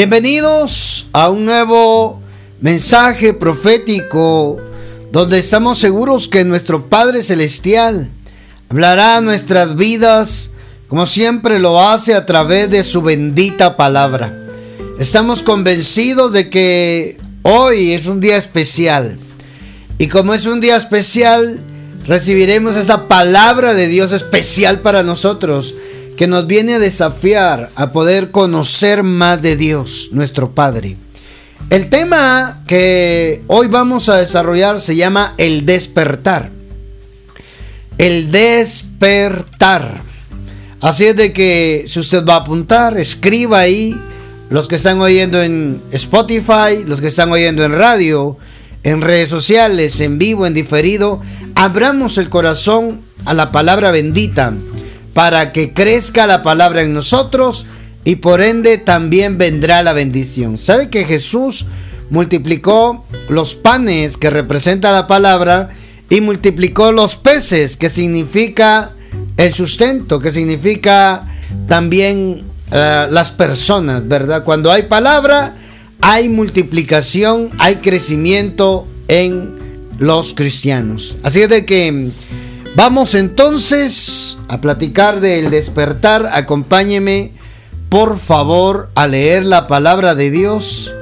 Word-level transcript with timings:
Bienvenidos 0.00 1.10
a 1.12 1.28
un 1.28 1.44
nuevo 1.44 2.22
mensaje 2.62 3.34
profético 3.34 4.56
donde 5.12 5.38
estamos 5.40 5.78
seguros 5.78 6.26
que 6.26 6.42
nuestro 6.42 6.88
Padre 6.88 7.22
Celestial 7.22 8.10
hablará 8.70 9.20
nuestras 9.20 9.76
vidas 9.76 10.52
como 10.88 11.06
siempre 11.06 11.58
lo 11.58 11.78
hace 11.78 12.14
a 12.14 12.24
través 12.24 12.70
de 12.70 12.82
su 12.82 13.02
bendita 13.02 13.76
palabra. 13.76 14.34
Estamos 14.98 15.42
convencidos 15.42 16.32
de 16.32 16.48
que 16.48 17.18
hoy 17.42 17.92
es 17.92 18.06
un 18.06 18.20
día 18.20 18.38
especial 18.38 19.18
y 19.98 20.08
como 20.08 20.32
es 20.32 20.46
un 20.46 20.62
día 20.62 20.76
especial 20.76 21.60
recibiremos 22.06 22.74
esa 22.74 23.06
palabra 23.06 23.74
de 23.74 23.86
Dios 23.86 24.12
especial 24.12 24.80
para 24.80 25.02
nosotros 25.02 25.74
que 26.20 26.26
nos 26.26 26.46
viene 26.46 26.74
a 26.74 26.78
desafiar 26.78 27.70
a 27.76 27.92
poder 27.94 28.30
conocer 28.30 29.02
más 29.02 29.40
de 29.40 29.56
Dios, 29.56 30.10
nuestro 30.12 30.54
Padre. 30.54 30.98
El 31.70 31.88
tema 31.88 32.62
que 32.66 33.40
hoy 33.46 33.68
vamos 33.68 34.10
a 34.10 34.18
desarrollar 34.18 34.82
se 34.82 34.96
llama 34.96 35.32
el 35.38 35.64
despertar. 35.64 36.50
El 37.96 38.30
despertar. 38.30 40.02
Así 40.82 41.06
es 41.06 41.16
de 41.16 41.32
que 41.32 41.84
si 41.86 42.00
usted 42.00 42.22
va 42.26 42.34
a 42.34 42.40
apuntar, 42.40 42.98
escriba 42.98 43.60
ahí 43.60 43.98
los 44.50 44.68
que 44.68 44.74
están 44.74 45.00
oyendo 45.00 45.42
en 45.42 45.80
Spotify, 45.90 46.84
los 46.86 47.00
que 47.00 47.06
están 47.06 47.32
oyendo 47.32 47.64
en 47.64 47.72
radio, 47.72 48.36
en 48.82 49.00
redes 49.00 49.30
sociales, 49.30 49.98
en 50.02 50.18
vivo, 50.18 50.46
en 50.46 50.52
diferido, 50.52 51.22
abramos 51.54 52.18
el 52.18 52.28
corazón 52.28 53.00
a 53.24 53.32
la 53.32 53.50
palabra 53.50 53.90
bendita 53.90 54.52
para 55.20 55.52
que 55.52 55.74
crezca 55.74 56.26
la 56.26 56.42
palabra 56.42 56.80
en 56.80 56.94
nosotros 56.94 57.66
y 58.04 58.16
por 58.16 58.40
ende 58.40 58.78
también 58.78 59.36
vendrá 59.36 59.82
la 59.82 59.92
bendición. 59.92 60.56
¿Sabe 60.56 60.88
que 60.88 61.04
Jesús 61.04 61.66
multiplicó 62.08 63.04
los 63.28 63.54
panes 63.54 64.16
que 64.16 64.30
representa 64.30 64.92
la 64.92 65.06
palabra 65.06 65.68
y 66.08 66.22
multiplicó 66.22 66.90
los 66.90 67.16
peces 67.16 67.76
que 67.76 67.90
significa 67.90 68.92
el 69.36 69.52
sustento, 69.52 70.20
que 70.20 70.32
significa 70.32 71.28
también 71.68 72.46
uh, 72.70 73.12
las 73.12 73.30
personas, 73.30 74.08
¿verdad? 74.08 74.42
Cuando 74.42 74.72
hay 74.72 74.84
palabra, 74.84 75.54
hay 76.00 76.30
multiplicación, 76.30 77.50
hay 77.58 77.76
crecimiento 77.76 78.86
en 79.06 79.84
los 79.98 80.32
cristianos. 80.32 81.16
Así 81.22 81.42
es 81.42 81.50
de 81.50 81.66
que 81.66 82.10
Vamos 82.76 83.16
entonces 83.16 84.38
a 84.48 84.60
platicar 84.60 85.20
del 85.20 85.50
despertar. 85.50 86.30
Acompáñeme, 86.32 87.32
por 87.88 88.18
favor, 88.18 88.90
a 88.94 89.08
leer 89.08 89.44
la 89.44 89.66
palabra 89.66 90.14
de 90.14 90.30
Dios. 90.30 90.94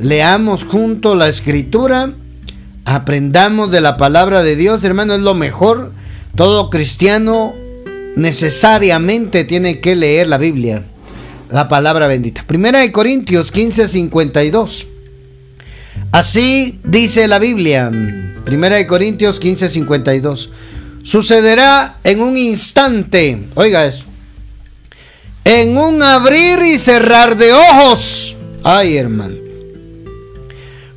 Leamos 0.00 0.64
junto 0.64 1.14
la 1.14 1.28
escritura. 1.28 2.12
Aprendamos 2.84 3.70
de 3.70 3.80
la 3.80 3.96
palabra 3.96 4.42
de 4.42 4.56
Dios, 4.56 4.82
hermano, 4.82 5.14
es 5.14 5.20
lo 5.20 5.34
mejor. 5.34 5.92
Todo 6.34 6.68
cristiano 6.68 7.54
necesariamente 8.16 9.44
tiene 9.44 9.78
que 9.78 9.94
leer 9.94 10.26
la 10.26 10.36
Biblia, 10.36 10.84
la 11.48 11.68
palabra 11.68 12.08
bendita. 12.08 12.44
Primera 12.44 12.80
de 12.80 12.90
Corintios 12.90 13.52
15, 13.52 13.86
52. 13.86 14.88
Así 16.10 16.80
dice 16.82 17.28
la 17.28 17.38
Biblia. 17.38 17.90
Primera 18.44 18.76
de 18.76 18.86
Corintios 18.88 19.38
15, 19.38 19.68
52 19.68 20.50
sucederá 21.04 21.98
en 22.02 22.20
un 22.20 22.36
instante. 22.36 23.44
Oiga 23.54 23.86
eso. 23.86 24.06
En 25.44 25.76
un 25.76 26.02
abrir 26.02 26.60
y 26.62 26.78
cerrar 26.78 27.36
de 27.36 27.52
ojos. 27.52 28.36
Ay, 28.64 28.96
hermano. 28.96 29.36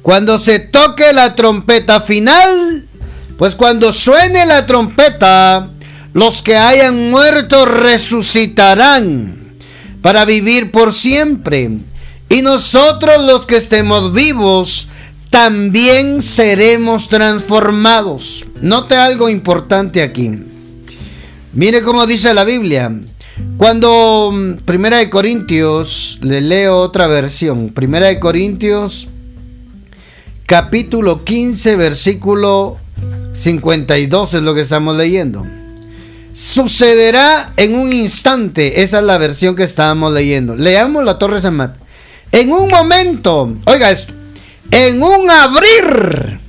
Cuando 0.01 0.39
se 0.39 0.59
toque 0.59 1.11
la 1.11 1.35
trompeta 1.35 1.99
final, 1.99 2.87
pues 3.37 3.55
cuando 3.55 3.91
suene 3.91 4.45
la 4.45 4.65
trompeta, 4.65 5.69
los 6.13 6.41
que 6.41 6.55
hayan 6.55 7.11
muerto 7.11 7.65
resucitarán 7.65 9.57
para 10.01 10.23
vivir 10.23 10.71
por 10.71 10.93
siempre. 10.93 11.69
Y 12.29 12.41
nosotros 12.41 13.25
los 13.25 13.45
que 13.45 13.57
estemos 13.57 14.13
vivos, 14.13 14.87
también 15.29 16.21
seremos 16.21 17.09
transformados. 17.09 18.45
Note 18.61 18.95
algo 18.95 19.29
importante 19.29 20.01
aquí. 20.01 20.31
Mire 21.53 21.81
cómo 21.81 22.05
dice 22.05 22.33
la 22.33 22.43
Biblia. 22.43 22.91
Cuando 23.57 24.31
mm, 24.33 24.63
Primera 24.65 24.97
de 24.97 25.09
Corintios, 25.09 26.19
le 26.21 26.41
leo 26.41 26.77
otra 26.77 27.07
versión. 27.07 27.69
Primera 27.69 28.07
de 28.07 28.19
Corintios, 28.19 29.09
capítulo 30.45 31.23
15, 31.23 31.75
versículo 31.75 32.79
52 33.33 34.33
es 34.33 34.44
lo 34.44 34.55
que 34.55 34.61
estamos 34.61 34.97
leyendo. 34.97 35.45
Sucederá 36.33 37.53
en 37.57 37.75
un 37.75 37.91
instante. 37.91 38.81
Esa 38.81 38.99
es 38.99 39.03
la 39.03 39.17
versión 39.17 39.55
que 39.55 39.63
estábamos 39.63 40.13
leyendo. 40.13 40.55
Leamos 40.55 41.03
la 41.03 41.17
Torre 41.17 41.41
Samat. 41.41 41.77
En 42.31 42.51
un 42.51 42.67
momento, 42.69 43.55
oiga 43.65 43.89
esto 43.89 44.16
en 44.72 45.01
un 45.01 45.29
abrir 45.29 46.39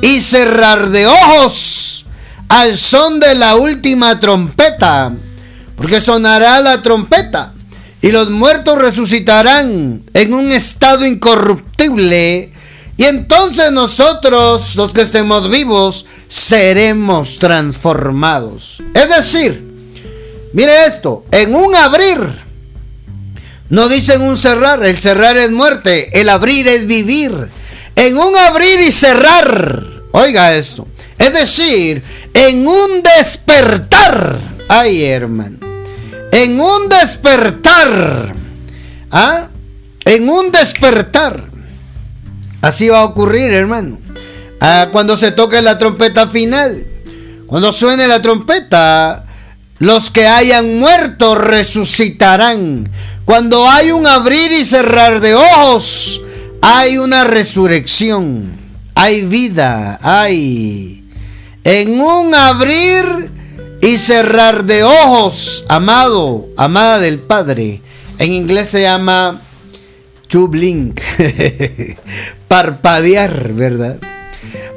y 0.00 0.20
cerrar 0.20 0.88
de 0.88 1.06
ojos 1.06 2.06
al 2.48 2.78
son 2.78 3.18
de 3.18 3.34
la 3.34 3.56
última 3.56 4.20
trompeta, 4.20 5.12
porque 5.76 6.00
sonará 6.00 6.60
la 6.60 6.82
trompeta 6.82 7.52
y 8.00 8.12
los 8.12 8.30
muertos 8.30 8.78
resucitarán 8.78 10.02
en 10.12 10.34
un 10.34 10.52
estado 10.52 11.04
incorruptible 11.04 12.52
y 12.98 13.04
entonces 13.04 13.72
nosotros, 13.72 14.74
los 14.76 14.92
que 14.92 15.02
estemos 15.02 15.50
vivos, 15.50 16.06
seremos 16.28 17.38
transformados. 17.38 18.82
Es 18.94 19.08
decir, 19.08 19.62
mire 20.54 20.86
esto, 20.86 21.24
en 21.30 21.54
un 21.54 21.74
abrir 21.74 22.45
no 23.68 23.88
dicen 23.88 24.22
un 24.22 24.36
cerrar, 24.36 24.84
el 24.84 24.96
cerrar 24.96 25.36
es 25.36 25.50
muerte, 25.50 26.20
el 26.20 26.28
abrir 26.28 26.68
es 26.68 26.86
vivir. 26.86 27.48
En 27.96 28.16
un 28.18 28.36
abrir 28.36 28.80
y 28.80 28.92
cerrar, 28.92 29.84
oiga 30.12 30.54
esto, 30.54 30.86
es 31.18 31.32
decir, 31.32 32.02
en 32.34 32.66
un 32.66 33.02
despertar, 33.02 34.36
ay 34.68 35.04
hermano, 35.04 35.58
en 36.30 36.60
un 36.60 36.88
despertar, 36.90 38.34
¿ah? 39.10 39.48
En 40.04 40.28
un 40.28 40.52
despertar, 40.52 41.44
así 42.60 42.88
va 42.90 43.00
a 43.00 43.04
ocurrir 43.04 43.50
hermano, 43.50 43.98
ah, 44.60 44.88
cuando 44.92 45.16
se 45.16 45.32
toque 45.32 45.62
la 45.62 45.78
trompeta 45.78 46.28
final, 46.28 46.86
cuando 47.46 47.72
suene 47.72 48.06
la 48.06 48.20
trompeta, 48.20 49.25
los 49.78 50.10
que 50.10 50.26
hayan 50.26 50.78
muerto 50.78 51.34
resucitarán. 51.34 52.88
Cuando 53.24 53.68
hay 53.68 53.90
un 53.90 54.06
abrir 54.06 54.52
y 54.52 54.64
cerrar 54.64 55.20
de 55.20 55.34
ojos, 55.34 56.22
hay 56.62 56.98
una 56.98 57.24
resurrección, 57.24 58.50
hay 58.94 59.22
vida, 59.22 59.98
hay. 60.02 61.04
En 61.64 62.00
un 62.00 62.34
abrir 62.34 63.30
y 63.82 63.98
cerrar 63.98 64.64
de 64.64 64.84
ojos, 64.84 65.64
amado, 65.68 66.48
amada 66.56 67.00
del 67.00 67.18
Padre. 67.18 67.82
En 68.18 68.32
inglés 68.32 68.70
se 68.70 68.82
llama 68.82 69.42
to 70.28 70.48
blink, 70.48 71.00
parpadear, 72.48 73.52
¿verdad? 73.52 73.98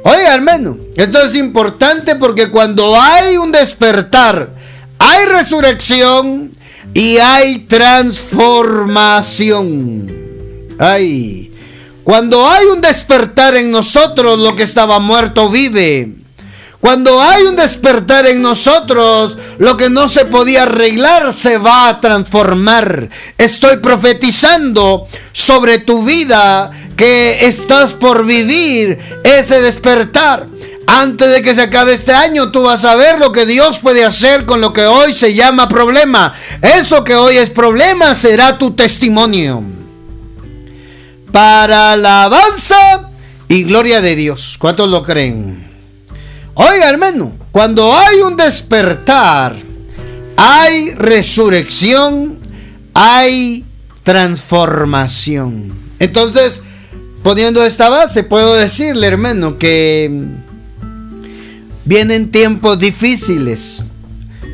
Oiga, 0.02 0.34
hermano, 0.34 0.78
esto 0.96 1.22
es 1.22 1.34
importante 1.34 2.16
porque 2.16 2.50
cuando 2.50 2.98
hay 3.00 3.36
un 3.36 3.52
despertar, 3.52 4.59
hay 5.00 5.26
resurrección 5.26 6.52
y 6.94 7.16
hay 7.16 7.58
transformación. 7.60 10.12
Ay, 10.78 11.52
cuando 12.04 12.46
hay 12.46 12.66
un 12.66 12.82
despertar 12.82 13.56
en 13.56 13.70
nosotros, 13.70 14.38
lo 14.38 14.54
que 14.54 14.62
estaba 14.62 15.00
muerto 15.00 15.48
vive. 15.48 16.16
Cuando 16.80 17.18
hay 17.20 17.44
un 17.44 17.56
despertar 17.56 18.26
en 18.26 18.42
nosotros, 18.42 19.38
lo 19.58 19.76
que 19.76 19.90
no 19.90 20.08
se 20.08 20.24
podía 20.26 20.62
arreglar 20.64 21.32
se 21.32 21.58
va 21.58 21.88
a 21.88 22.00
transformar. 22.00 23.08
Estoy 23.38 23.78
profetizando 23.78 25.08
sobre 25.32 25.78
tu 25.78 26.04
vida 26.04 26.70
que 26.96 27.46
estás 27.46 27.94
por 27.94 28.26
vivir 28.26 28.98
ese 29.24 29.60
despertar. 29.60 30.46
Antes 30.92 31.30
de 31.30 31.40
que 31.40 31.54
se 31.54 31.62
acabe 31.62 31.92
este 31.92 32.12
año, 32.12 32.50
tú 32.50 32.62
vas 32.62 32.84
a 32.84 32.96
ver 32.96 33.20
lo 33.20 33.30
que 33.30 33.46
Dios 33.46 33.78
puede 33.78 34.04
hacer 34.04 34.44
con 34.44 34.60
lo 34.60 34.72
que 34.72 34.86
hoy 34.86 35.12
se 35.12 35.34
llama 35.34 35.68
problema. 35.68 36.34
Eso 36.60 37.04
que 37.04 37.14
hoy 37.14 37.36
es 37.36 37.48
problema 37.48 38.12
será 38.16 38.58
tu 38.58 38.72
testimonio. 38.72 39.62
Para 41.30 41.96
la 41.96 42.24
alabanza 42.24 43.08
y 43.46 43.62
gloria 43.62 44.00
de 44.00 44.16
Dios. 44.16 44.56
¿Cuántos 44.58 44.88
lo 44.88 45.04
creen? 45.04 45.64
Oiga, 46.54 46.88
hermano, 46.88 47.34
cuando 47.52 47.96
hay 47.96 48.16
un 48.22 48.36
despertar, 48.36 49.54
hay 50.36 50.90
resurrección, 50.96 52.40
hay 52.94 53.64
transformación. 54.02 55.72
Entonces, 56.00 56.62
poniendo 57.22 57.64
esta 57.64 57.88
base, 57.88 58.24
puedo 58.24 58.54
decirle, 58.54 59.06
hermano, 59.06 59.56
que 59.56 60.40
vienen 61.90 62.30
tiempos 62.30 62.78
difíciles. 62.78 63.82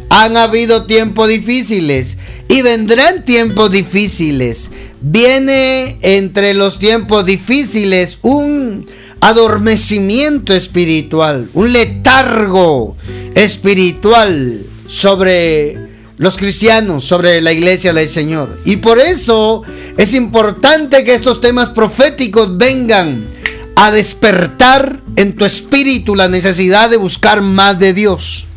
Han 0.08 0.38
habido 0.38 0.86
tiempos 0.86 1.28
difíciles 1.28 2.16
y 2.48 2.62
vendrán 2.62 3.26
tiempos 3.26 3.70
difíciles. 3.70 4.70
Viene 5.02 5.98
entre 6.00 6.54
los 6.54 6.78
tiempos 6.78 7.26
difíciles 7.26 8.20
un 8.22 8.86
adormecimiento 9.20 10.54
espiritual, 10.54 11.50
un 11.52 11.74
letargo 11.74 12.96
espiritual 13.34 14.62
sobre 14.86 15.76
los 16.16 16.38
cristianos, 16.38 17.04
sobre 17.04 17.42
la 17.42 17.52
iglesia 17.52 17.92
del 17.92 18.08
Señor. 18.08 18.58
Y 18.64 18.76
por 18.76 18.98
eso 18.98 19.62
es 19.98 20.14
importante 20.14 21.04
que 21.04 21.12
estos 21.12 21.42
temas 21.42 21.68
proféticos 21.68 22.56
vengan 22.56 23.26
a 23.76 23.90
despertar 23.90 25.00
en 25.16 25.36
tu 25.36 25.44
espíritu 25.44 26.16
la 26.16 26.28
necesidad 26.28 26.90
de 26.90 26.96
buscar 26.96 27.42
más 27.42 27.78
de 27.78 27.92
Dios. 27.92 28.48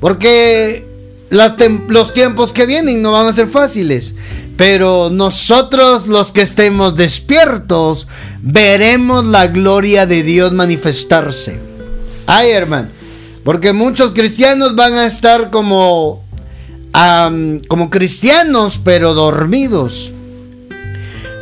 Porque 0.00 0.86
los 1.30 2.12
tiempos 2.14 2.52
que 2.52 2.64
vienen 2.64 3.02
no 3.02 3.12
van 3.12 3.26
a 3.26 3.32
ser 3.32 3.48
fáciles. 3.48 4.14
Pero 4.56 5.10
nosotros 5.10 6.06
los 6.06 6.30
que 6.30 6.42
estemos 6.42 6.94
despiertos 6.96 8.06
veremos 8.40 9.24
la 9.24 9.48
gloria 9.48 10.06
de 10.06 10.22
Dios 10.22 10.52
manifestarse. 10.52 11.58
Ay, 12.26 12.50
hermano. 12.50 12.88
Porque 13.44 13.72
muchos 13.72 14.12
cristianos 14.12 14.76
van 14.76 14.94
a 14.94 15.06
estar 15.06 15.50
como, 15.50 16.24
como 17.66 17.90
cristianos, 17.90 18.78
pero 18.84 19.14
dormidos. 19.14 20.12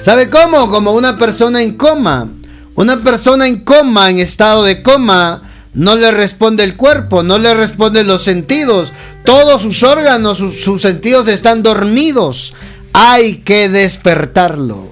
¿Sabe 0.00 0.30
cómo? 0.30 0.70
Como 0.70 0.92
una 0.92 1.18
persona 1.18 1.60
en 1.60 1.76
coma. 1.76 2.30
Una 2.74 3.02
persona 3.02 3.46
en 3.46 3.60
coma, 3.60 4.10
en 4.10 4.18
estado 4.18 4.64
de 4.64 4.82
coma, 4.82 5.42
no 5.74 5.96
le 5.96 6.10
responde 6.10 6.64
el 6.64 6.76
cuerpo, 6.76 7.22
no 7.22 7.38
le 7.38 7.54
responden 7.54 8.06
los 8.06 8.22
sentidos. 8.22 8.92
Todos 9.24 9.62
sus 9.62 9.82
órganos, 9.82 10.38
sus 10.38 10.82
sentidos 10.82 11.28
están 11.28 11.62
dormidos. 11.62 12.54
Hay 12.92 13.38
que 13.38 13.68
despertarlo. 13.68 14.90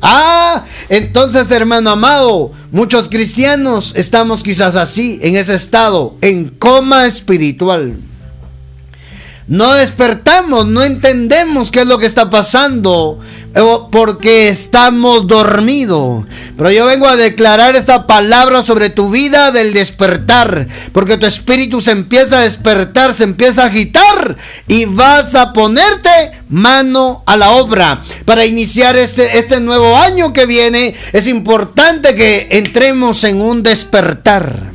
Ah, 0.00 0.64
entonces 0.88 1.50
hermano 1.50 1.90
amado, 1.90 2.52
muchos 2.70 3.08
cristianos 3.08 3.94
estamos 3.96 4.44
quizás 4.44 4.76
así, 4.76 5.18
en 5.22 5.36
ese 5.36 5.54
estado, 5.54 6.16
en 6.20 6.50
coma 6.50 7.06
espiritual. 7.06 7.96
No 9.48 9.72
despertamos, 9.72 10.66
no 10.66 10.82
entendemos 10.82 11.70
qué 11.70 11.80
es 11.80 11.86
lo 11.86 11.98
que 11.98 12.06
está 12.06 12.28
pasando 12.28 13.18
porque 13.90 14.48
estamos 14.48 15.26
dormidos. 15.26 16.24
Pero 16.56 16.70
yo 16.70 16.86
vengo 16.86 17.08
a 17.08 17.16
declarar 17.16 17.76
esta 17.76 18.06
palabra 18.06 18.62
sobre 18.62 18.90
tu 18.90 19.10
vida 19.10 19.50
del 19.50 19.72
despertar, 19.72 20.68
porque 20.92 21.16
tu 21.16 21.26
espíritu 21.26 21.80
se 21.80 21.92
empieza 21.92 22.38
a 22.38 22.42
despertar, 22.42 23.14
se 23.14 23.24
empieza 23.24 23.62
a 23.62 23.66
agitar 23.66 24.36
y 24.66 24.84
vas 24.84 25.34
a 25.34 25.52
ponerte 25.52 26.10
mano 26.48 27.22
a 27.26 27.36
la 27.36 27.50
obra. 27.52 28.02
Para 28.24 28.44
iniciar 28.44 28.96
este, 28.96 29.38
este 29.38 29.60
nuevo 29.60 29.96
año 29.96 30.32
que 30.32 30.46
viene, 30.46 30.94
es 31.12 31.26
importante 31.26 32.14
que 32.14 32.48
entremos 32.50 33.24
en 33.24 33.40
un 33.40 33.62
despertar. 33.62 34.72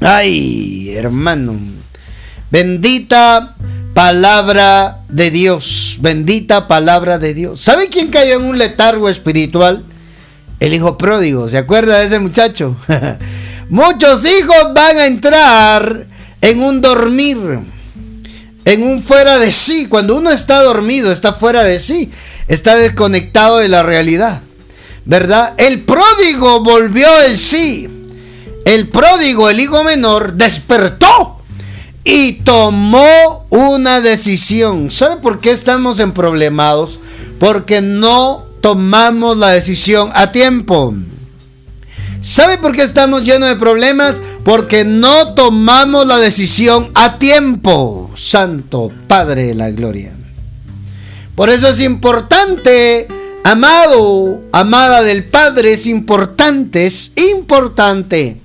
Ay, 0.00 0.94
hermano. 0.94 1.77
Bendita 2.50 3.56
palabra 3.92 5.00
de 5.10 5.30
Dios. 5.30 5.98
Bendita 6.00 6.66
palabra 6.66 7.18
de 7.18 7.34
Dios. 7.34 7.60
¿Sabe 7.60 7.88
quién 7.88 8.08
cayó 8.08 8.36
en 8.36 8.44
un 8.44 8.56
letargo 8.56 9.10
espiritual? 9.10 9.84
El 10.58 10.72
hijo 10.72 10.96
pródigo. 10.96 11.48
¿Se 11.48 11.58
acuerda 11.58 11.98
de 11.98 12.06
ese 12.06 12.18
muchacho? 12.18 12.76
Muchos 13.68 14.24
hijos 14.24 14.72
van 14.74 14.96
a 14.96 15.06
entrar 15.06 16.06
en 16.40 16.62
un 16.62 16.80
dormir. 16.80 17.36
En 18.64 18.82
un 18.82 19.02
fuera 19.02 19.38
de 19.38 19.50
sí. 19.50 19.86
Cuando 19.86 20.16
uno 20.16 20.30
está 20.30 20.62
dormido, 20.62 21.12
está 21.12 21.34
fuera 21.34 21.64
de 21.64 21.78
sí. 21.78 22.10
Está 22.48 22.76
desconectado 22.76 23.58
de 23.58 23.68
la 23.68 23.82
realidad. 23.82 24.40
¿Verdad? 25.04 25.52
El 25.58 25.82
pródigo 25.82 26.62
volvió 26.62 27.08
en 27.24 27.36
sí. 27.36 27.88
El 28.64 28.88
pródigo, 28.88 29.50
el 29.50 29.60
hijo 29.60 29.84
menor, 29.84 30.32
despertó 30.32 31.27
y 32.10 32.32
tomó 32.42 33.44
una 33.50 34.00
decisión. 34.00 34.90
¿Sabe 34.90 35.18
por 35.18 35.40
qué 35.40 35.50
estamos 35.50 36.00
en 36.00 36.12
problemados? 36.12 37.00
Porque 37.38 37.82
no 37.82 38.46
tomamos 38.62 39.36
la 39.36 39.48
decisión 39.48 40.10
a 40.14 40.32
tiempo. 40.32 40.94
¿Sabe 42.22 42.56
por 42.56 42.74
qué 42.74 42.82
estamos 42.82 43.26
llenos 43.26 43.50
de 43.50 43.56
problemas? 43.56 44.22
Porque 44.42 44.86
no 44.86 45.34
tomamos 45.34 46.06
la 46.06 46.16
decisión 46.16 46.90
a 46.94 47.18
tiempo. 47.18 48.10
Santo 48.16 48.90
Padre 49.06 49.48
de 49.48 49.54
la 49.54 49.70
Gloria. 49.70 50.14
Por 51.34 51.50
eso 51.50 51.68
es 51.68 51.80
importante, 51.80 53.06
amado, 53.44 54.44
amada 54.52 55.02
del 55.02 55.24
Padre, 55.24 55.72
es 55.72 55.86
importante, 55.86 56.86
es 56.86 57.12
importante 57.16 58.40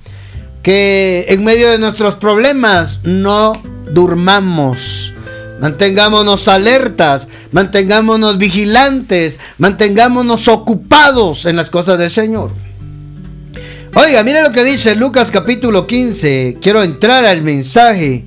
que 0.64 1.26
en 1.28 1.44
medio 1.44 1.70
de 1.70 1.78
nuestros 1.78 2.14
problemas 2.16 3.00
no 3.04 3.62
durmamos. 3.92 5.12
Mantengámonos 5.60 6.48
alertas, 6.48 7.28
mantengámonos 7.52 8.38
vigilantes, 8.38 9.38
mantengámonos 9.58 10.48
ocupados 10.48 11.44
en 11.44 11.56
las 11.56 11.68
cosas 11.68 11.98
del 11.98 12.10
Señor. 12.10 12.50
Oiga, 13.94 14.24
mire 14.24 14.42
lo 14.42 14.52
que 14.52 14.64
dice 14.64 14.96
Lucas 14.96 15.30
capítulo 15.30 15.86
15. 15.86 16.56
Quiero 16.62 16.82
entrar 16.82 17.26
al 17.26 17.42
mensaje 17.42 18.24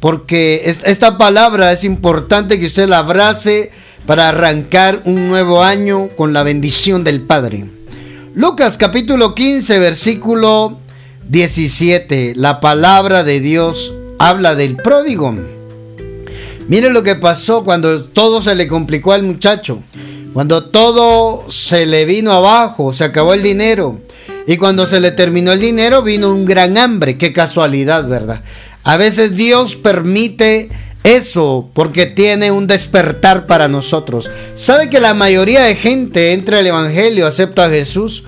porque 0.00 0.76
esta 0.84 1.16
palabra 1.16 1.72
es 1.72 1.84
importante 1.84 2.60
que 2.60 2.66
usted 2.66 2.88
la 2.88 2.98
abrace 2.98 3.72
para 4.04 4.28
arrancar 4.28 5.00
un 5.06 5.28
nuevo 5.28 5.62
año 5.62 6.08
con 6.14 6.34
la 6.34 6.42
bendición 6.42 7.04
del 7.04 7.22
Padre. 7.22 7.64
Lucas 8.34 8.78
capítulo 8.78 9.34
15, 9.34 9.78
versículo 9.78 10.79
17. 11.30 12.32
La 12.34 12.58
palabra 12.58 13.22
de 13.22 13.38
Dios 13.38 13.94
habla 14.18 14.56
del 14.56 14.74
pródigo. 14.74 15.32
Mire 16.66 16.90
lo 16.90 17.04
que 17.04 17.14
pasó 17.14 17.62
cuando 17.62 18.02
todo 18.02 18.42
se 18.42 18.56
le 18.56 18.66
complicó 18.66 19.12
al 19.12 19.22
muchacho. 19.22 19.80
Cuando 20.32 20.70
todo 20.70 21.48
se 21.48 21.86
le 21.86 22.04
vino 22.04 22.32
abajo, 22.32 22.92
se 22.92 23.04
acabó 23.04 23.32
el 23.32 23.44
dinero. 23.44 24.00
Y 24.48 24.56
cuando 24.56 24.86
se 24.86 24.98
le 24.98 25.12
terminó 25.12 25.52
el 25.52 25.60
dinero, 25.60 26.02
vino 26.02 26.34
un 26.34 26.46
gran 26.46 26.76
hambre. 26.76 27.16
Qué 27.16 27.32
casualidad, 27.32 28.08
¿verdad? 28.08 28.42
A 28.82 28.96
veces 28.96 29.36
Dios 29.36 29.76
permite 29.76 30.68
eso 31.04 31.70
porque 31.74 32.06
tiene 32.06 32.50
un 32.50 32.66
despertar 32.66 33.46
para 33.46 33.68
nosotros. 33.68 34.28
¿Sabe 34.56 34.90
que 34.90 34.98
la 34.98 35.14
mayoría 35.14 35.62
de 35.62 35.76
gente 35.76 36.32
entra 36.32 36.58
al 36.58 36.66
Evangelio, 36.66 37.28
acepta 37.28 37.66
a 37.66 37.70
Jesús? 37.70 38.24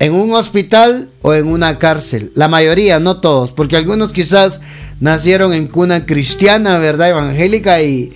En 0.00 0.14
un 0.14 0.34
hospital 0.34 1.10
o 1.22 1.34
en 1.34 1.46
una 1.46 1.78
cárcel. 1.78 2.32
La 2.34 2.48
mayoría, 2.48 2.98
no 2.98 3.20
todos, 3.20 3.52
porque 3.52 3.76
algunos 3.76 4.12
quizás 4.12 4.60
nacieron 4.98 5.52
en 5.52 5.68
cuna 5.68 6.06
cristiana, 6.06 6.78
¿verdad? 6.78 7.10
Evangélica 7.10 7.82
y, 7.82 8.12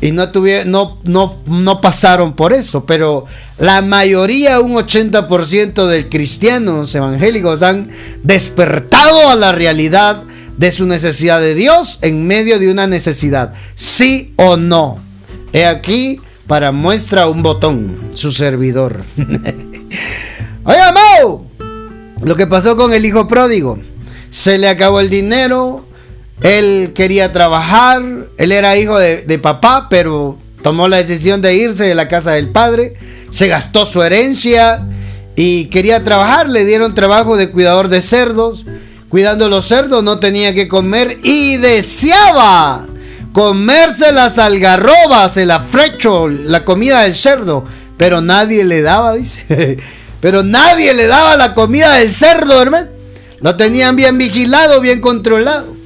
y 0.00 0.10
no, 0.12 0.32
tuvieron, 0.32 0.70
no, 0.70 0.98
no, 1.04 1.36
no 1.46 1.80
pasaron 1.82 2.34
por 2.34 2.54
eso, 2.54 2.86
pero 2.86 3.26
la 3.58 3.82
mayoría, 3.82 4.58
un 4.60 4.72
80% 4.72 5.86
de 5.86 6.08
cristianos 6.08 6.94
evangélicos 6.94 7.62
han 7.62 7.90
despertado 8.22 9.28
a 9.28 9.36
la 9.36 9.52
realidad 9.52 10.22
de 10.56 10.72
su 10.72 10.86
necesidad 10.86 11.40
de 11.40 11.54
Dios 11.54 11.98
en 12.00 12.26
medio 12.26 12.58
de 12.58 12.70
una 12.70 12.86
necesidad, 12.86 13.52
sí 13.74 14.32
o 14.36 14.56
no. 14.56 14.98
He 15.52 15.66
aquí 15.66 16.20
para 16.46 16.72
muestra 16.72 17.28
un 17.28 17.42
botón, 17.42 18.12
su 18.14 18.32
servidor. 18.32 19.02
Oye, 20.68 20.76
Mau, 20.92 21.46
lo 22.22 22.36
que 22.36 22.46
pasó 22.46 22.76
con 22.76 22.92
el 22.92 23.06
hijo 23.06 23.26
pródigo. 23.26 23.78
Se 24.28 24.58
le 24.58 24.68
acabó 24.68 25.00
el 25.00 25.08
dinero, 25.08 25.88
él 26.42 26.92
quería 26.94 27.32
trabajar, 27.32 28.02
él 28.36 28.52
era 28.52 28.76
hijo 28.76 28.98
de, 28.98 29.22
de, 29.22 29.38
papá, 29.38 29.86
pero 29.88 30.36
tomó 30.62 30.86
la 30.86 30.98
decisión 30.98 31.40
de 31.40 31.56
irse 31.56 31.84
de 31.84 31.94
la 31.94 32.06
casa 32.06 32.32
del 32.32 32.50
padre, 32.50 32.96
se 33.30 33.48
gastó 33.48 33.86
su 33.86 34.02
herencia 34.02 34.86
y 35.36 35.70
quería 35.70 36.04
trabajar, 36.04 36.50
le 36.50 36.66
dieron 36.66 36.94
trabajo 36.94 37.38
de 37.38 37.48
cuidador 37.48 37.88
de 37.88 38.02
cerdos, 38.02 38.66
cuidando 39.08 39.48
los 39.48 39.66
cerdos 39.66 40.04
no 40.04 40.18
tenía 40.18 40.52
que 40.52 40.68
comer 40.68 41.18
y 41.22 41.56
deseaba 41.56 42.86
comerse 43.32 44.12
las 44.12 44.36
algarrobas, 44.36 45.38
el 45.38 45.50
afrecho, 45.50 46.28
la 46.28 46.66
comida 46.66 47.04
del 47.04 47.14
cerdo, 47.14 47.64
pero 47.96 48.20
nadie 48.20 48.64
le 48.64 48.82
daba, 48.82 49.14
dice. 49.14 49.78
Pero 50.20 50.42
nadie 50.42 50.94
le 50.94 51.06
daba 51.06 51.36
la 51.36 51.54
comida 51.54 51.94
del 51.98 52.12
cerdo, 52.12 52.60
hermano. 52.60 52.88
Lo 53.40 53.56
tenían 53.56 53.94
bien 53.94 54.18
vigilado, 54.18 54.80
bien 54.80 55.00
controlado. 55.00 55.76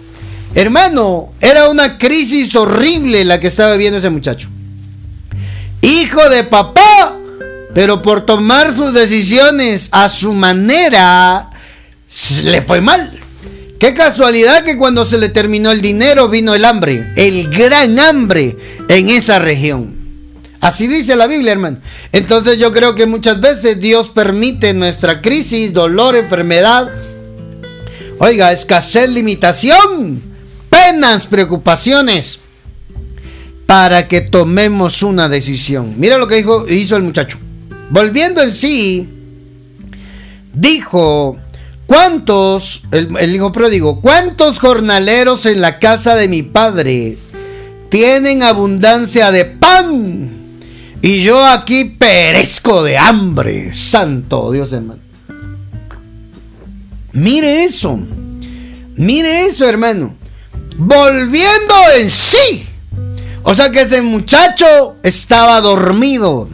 Hermano, 0.55 1.33
era 1.41 1.69
una 1.69 1.99
crisis 1.99 2.55
horrible 2.55 3.25
la 3.25 3.41
que 3.41 3.49
estaba 3.49 3.73
viviendo 3.73 3.99
ese 3.99 4.11
muchacho. 4.11 4.49
hijo 5.81 6.29
de 6.31 6.45
papá, 6.45 7.17
pero 7.75 8.03
por 8.03 8.25
tomar 8.25 8.73
sus 8.75 8.93
decisiones 8.93 9.89
a 9.93 10.09
su 10.09 10.33
manera, 10.33 11.51
le 12.45 12.63
fue 12.63 12.81
mal. 12.81 13.11
Qué 13.79 13.95
casualidad 13.95 14.63
que 14.63 14.77
cuando 14.77 15.05
se 15.05 15.19
le 15.19 15.29
terminó 15.29 15.73
el 15.73 15.83
dinero 15.83 16.29
vino 16.29 16.55
el 16.55 16.65
hambre, 16.65 17.13
el 17.17 17.51
gran 17.51 17.99
hambre 17.99 18.57
en 18.89 19.09
esa 19.09 19.39
región. 19.39 20.02
Así 20.63 20.87
dice 20.87 21.17
la 21.17 21.27
Biblia, 21.27 21.51
hermano. 21.51 21.79
Entonces 22.13 22.57
yo 22.57 22.71
creo 22.71 22.95
que 22.95 23.07
muchas 23.07 23.41
veces 23.41 23.81
Dios 23.81 24.11
permite 24.11 24.73
nuestra 24.75 25.21
crisis, 25.21 25.73
dolor, 25.73 26.15
enfermedad. 26.15 26.89
Oiga, 28.19 28.53
escasez, 28.53 29.11
limitación, 29.11 30.23
penas, 30.71 31.27
preocupaciones, 31.27 32.39
para 33.67 34.07
que 34.07 34.21
tomemos 34.21 35.03
una 35.03 35.29
decisión. 35.29 35.95
Mira 35.99 36.17
lo 36.17 36.29
que 36.29 36.37
dijo, 36.37 36.69
hizo 36.69 36.95
el 36.95 37.03
muchacho. 37.03 37.39
Volviendo 37.91 38.41
en 38.41 38.53
sí, 38.53 39.09
dijo, 40.55 41.39
¿cuántos, 41.87 42.85
el, 42.93 43.35
hijo 43.35 43.51
pródigo, 43.51 44.01
cuántos 44.01 44.61
jornaleros 44.61 45.45
en 45.45 45.61
la 45.61 45.81
casa 45.81 46.15
de 46.15 46.29
mi 46.29 46.45
padre 46.45 47.19
tienen 47.89 48.45
abundancia 48.45 49.33
de 49.33 49.45
pan? 49.45 50.42
Y 51.03 51.23
yo 51.25 51.45
aquí 51.45 51.85
perezco 51.85 52.85
de 52.85 52.97
hambre. 52.97 53.75
Santo 53.75 54.53
Dios, 54.53 54.73
hermano. 54.73 55.01
Mire 57.13 57.65
eso. 57.65 57.99
Mire 58.95 59.47
eso, 59.47 59.69
hermano. 59.69 60.15
Volviendo 60.77 61.75
en 61.99 62.09
sí. 62.09 62.67
O 63.43 63.53
sea 63.53 63.71
que 63.71 63.83
ese 63.83 64.01
muchacho 64.01 64.97
estaba 65.03 65.61
dormido. 65.61 66.49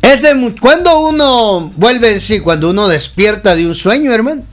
Ese, 0.00 0.34
cuando 0.58 1.00
uno 1.00 1.70
vuelve 1.76 2.14
en 2.14 2.20
sí, 2.22 2.40
cuando 2.40 2.70
uno 2.70 2.88
despierta 2.88 3.54
de 3.54 3.66
un 3.66 3.74
sueño, 3.74 4.14
hermano. 4.14 4.44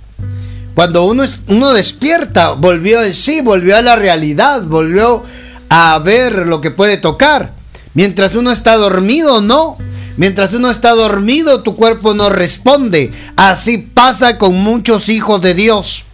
Cuando 0.75 1.05
uno, 1.05 1.23
uno 1.47 1.71
despierta, 1.71 2.51
volvió 2.51 3.01
en 3.01 3.13
sí, 3.13 3.39
volvió 3.39 3.77
a 3.77 3.81
la 3.81 3.95
realidad, 3.95 4.63
volvió 4.63 5.23
a 5.69 5.97
ver 5.99 6.45
lo 6.45 6.59
que 6.59 6.69
puede 6.69 6.97
tocar. 6.97 7.56
Mientras 7.97 8.35
uno 8.35 8.51
está 8.51 8.75
dormido, 8.75 9.41
no. 9.41 9.75
Mientras 10.17 10.53
uno 10.53 10.69
está 10.69 10.91
dormido, 10.91 11.63
tu 11.63 11.75
cuerpo 11.75 12.13
no 12.13 12.29
responde. 12.29 13.11
Así 13.35 13.79
pasa 13.79 14.37
con 14.37 14.53
muchos 14.53 15.09
hijos 15.09 15.41
de 15.41 15.55
Dios. 15.55 16.05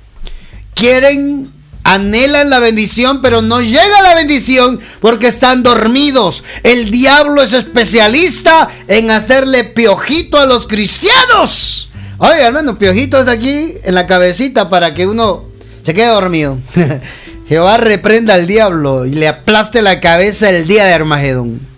Quieren, 0.75 1.51
anhelan 1.83 2.49
la 2.49 2.59
bendición, 2.59 3.21
pero 3.21 3.41
no 3.41 3.59
llega 3.59 4.01
la 4.01 4.15
bendición 4.15 4.79
porque 5.01 5.27
están 5.27 5.61
dormidos. 5.61 6.45
El 6.63 6.89
diablo 6.89 7.41
es 7.41 7.51
especialista 7.51 8.69
en 8.87 9.11
hacerle 9.11 9.65
piojito 9.65 10.37
a 10.37 10.45
los 10.45 10.67
cristianos. 10.67 11.89
Oye, 12.17 12.43
hermano, 12.43 12.79
piojitos 12.79 13.27
aquí 13.27 13.73
en 13.83 13.93
la 13.93 14.07
cabecita 14.07 14.69
para 14.69 14.93
que 14.93 15.05
uno 15.05 15.49
se 15.81 15.93
quede 15.93 16.07
dormido. 16.07 16.59
Jehová 17.49 17.75
reprenda 17.75 18.35
al 18.35 18.47
diablo 18.47 19.05
y 19.05 19.11
le 19.11 19.27
aplaste 19.27 19.81
la 19.81 19.99
cabeza 19.99 20.49
el 20.49 20.65
día 20.65 20.85
de 20.85 20.93
Armagedón. 20.93 21.72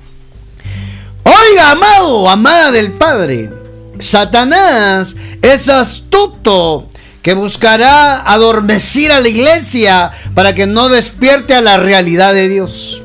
Oiga, 1.48 1.72
amado, 1.72 2.30
amada 2.30 2.72
del 2.72 2.94
Padre, 2.94 3.52
Satanás 4.00 5.16
es 5.42 5.70
astuto 5.70 6.90
que 7.22 7.34
buscará 7.34 8.22
adormecer 8.22 9.12
a 9.12 9.20
la 9.20 9.28
iglesia 9.28 10.12
para 10.34 10.56
que 10.56 10.66
no 10.66 10.90
despierte 10.90 11.54
a 11.54 11.62
la 11.62 11.78
realidad 11.78 12.34
de 12.34 12.50
Dios. 12.50 13.04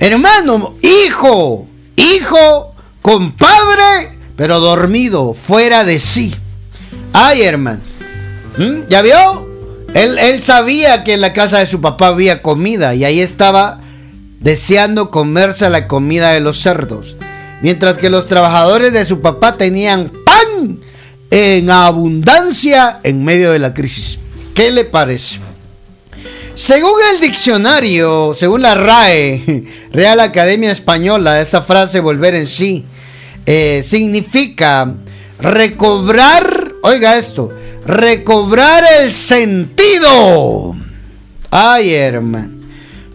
Hermano, 0.00 0.74
hijo, 0.82 1.68
hijo, 1.96 2.74
compadre, 3.00 4.18
pero 4.36 4.58
dormido, 4.58 5.34
fuera 5.34 5.84
de 5.84 6.00
sí. 6.00 6.34
Ay, 7.12 7.42
hermano. 7.42 7.80
¿Ya 8.88 9.02
vio? 9.02 9.46
Él, 9.94 10.18
él 10.18 10.42
sabía 10.42 11.04
que 11.04 11.14
en 11.14 11.20
la 11.20 11.32
casa 11.32 11.58
de 11.58 11.66
su 11.66 11.80
papá 11.80 12.08
había 12.08 12.42
comida 12.42 12.94
y 12.94 13.04
ahí 13.04 13.20
estaba 13.20 13.80
deseando 14.40 15.10
comerse 15.10 15.68
la 15.70 15.86
comida 15.86 16.32
de 16.32 16.40
los 16.40 16.58
cerdos 16.58 17.16
mientras 17.62 17.96
que 17.96 18.10
los 18.10 18.26
trabajadores 18.26 18.92
de 18.92 19.04
su 19.04 19.20
papá 19.20 19.56
tenían 19.56 20.12
pan 20.24 20.80
en 21.30 21.70
abundancia 21.70 23.00
en 23.02 23.24
medio 23.24 23.52
de 23.52 23.58
la 23.58 23.72
crisis. 23.72 24.18
¿Qué 24.54 24.70
le 24.70 24.84
parece? 24.84 25.38
Según 26.54 27.00
el 27.14 27.20
diccionario, 27.20 28.34
según 28.34 28.60
la 28.60 28.74
RAE, 28.74 29.64
Real 29.92 30.20
Academia 30.20 30.70
Española, 30.70 31.40
esa 31.40 31.62
frase 31.62 32.00
volver 32.00 32.34
en 32.34 32.46
sí 32.46 32.84
eh, 33.46 33.82
significa 33.82 34.92
recobrar, 35.40 36.72
oiga 36.82 37.16
esto, 37.16 37.50
recobrar 37.86 38.84
el 39.00 39.10
sentido. 39.10 40.76
Ay, 41.50 41.94
hermano. 41.94 42.60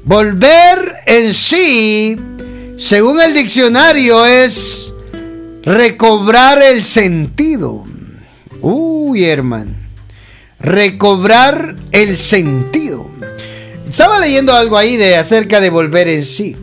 Volver 0.03 0.95
en 1.05 1.33
sí 1.33 2.17
según 2.77 3.19
el 3.19 3.33
diccionario 3.33 4.23
es 4.25 4.93
recobrar 5.63 6.61
el 6.61 6.83
sentido. 6.83 7.83
Uy, 8.61 9.25
hermano. 9.25 9.75
Recobrar 10.59 11.75
el 11.91 12.15
sentido. 12.17 13.09
Estaba 13.89 14.19
leyendo 14.19 14.53
algo 14.53 14.77
ahí 14.77 14.95
de 14.95 15.15
acerca 15.17 15.59
de 15.59 15.71
volver 15.71 16.07
en 16.07 16.23
sí. 16.23 16.55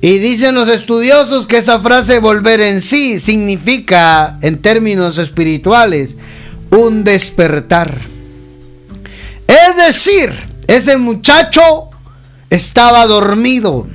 Y 0.00 0.18
dicen 0.18 0.54
los 0.54 0.68
estudiosos 0.68 1.46
que 1.46 1.58
esa 1.58 1.80
frase 1.80 2.18
volver 2.18 2.60
en 2.60 2.80
sí 2.80 3.20
significa, 3.20 4.38
en 4.42 4.60
términos 4.60 5.18
espirituales, 5.18 6.16
un 6.70 7.04
despertar. 7.04 7.94
Es 9.46 9.76
decir, 9.76 10.32
ese 10.66 10.96
muchacho 10.96 11.90
estaba 12.48 13.06
dormido 13.06 13.86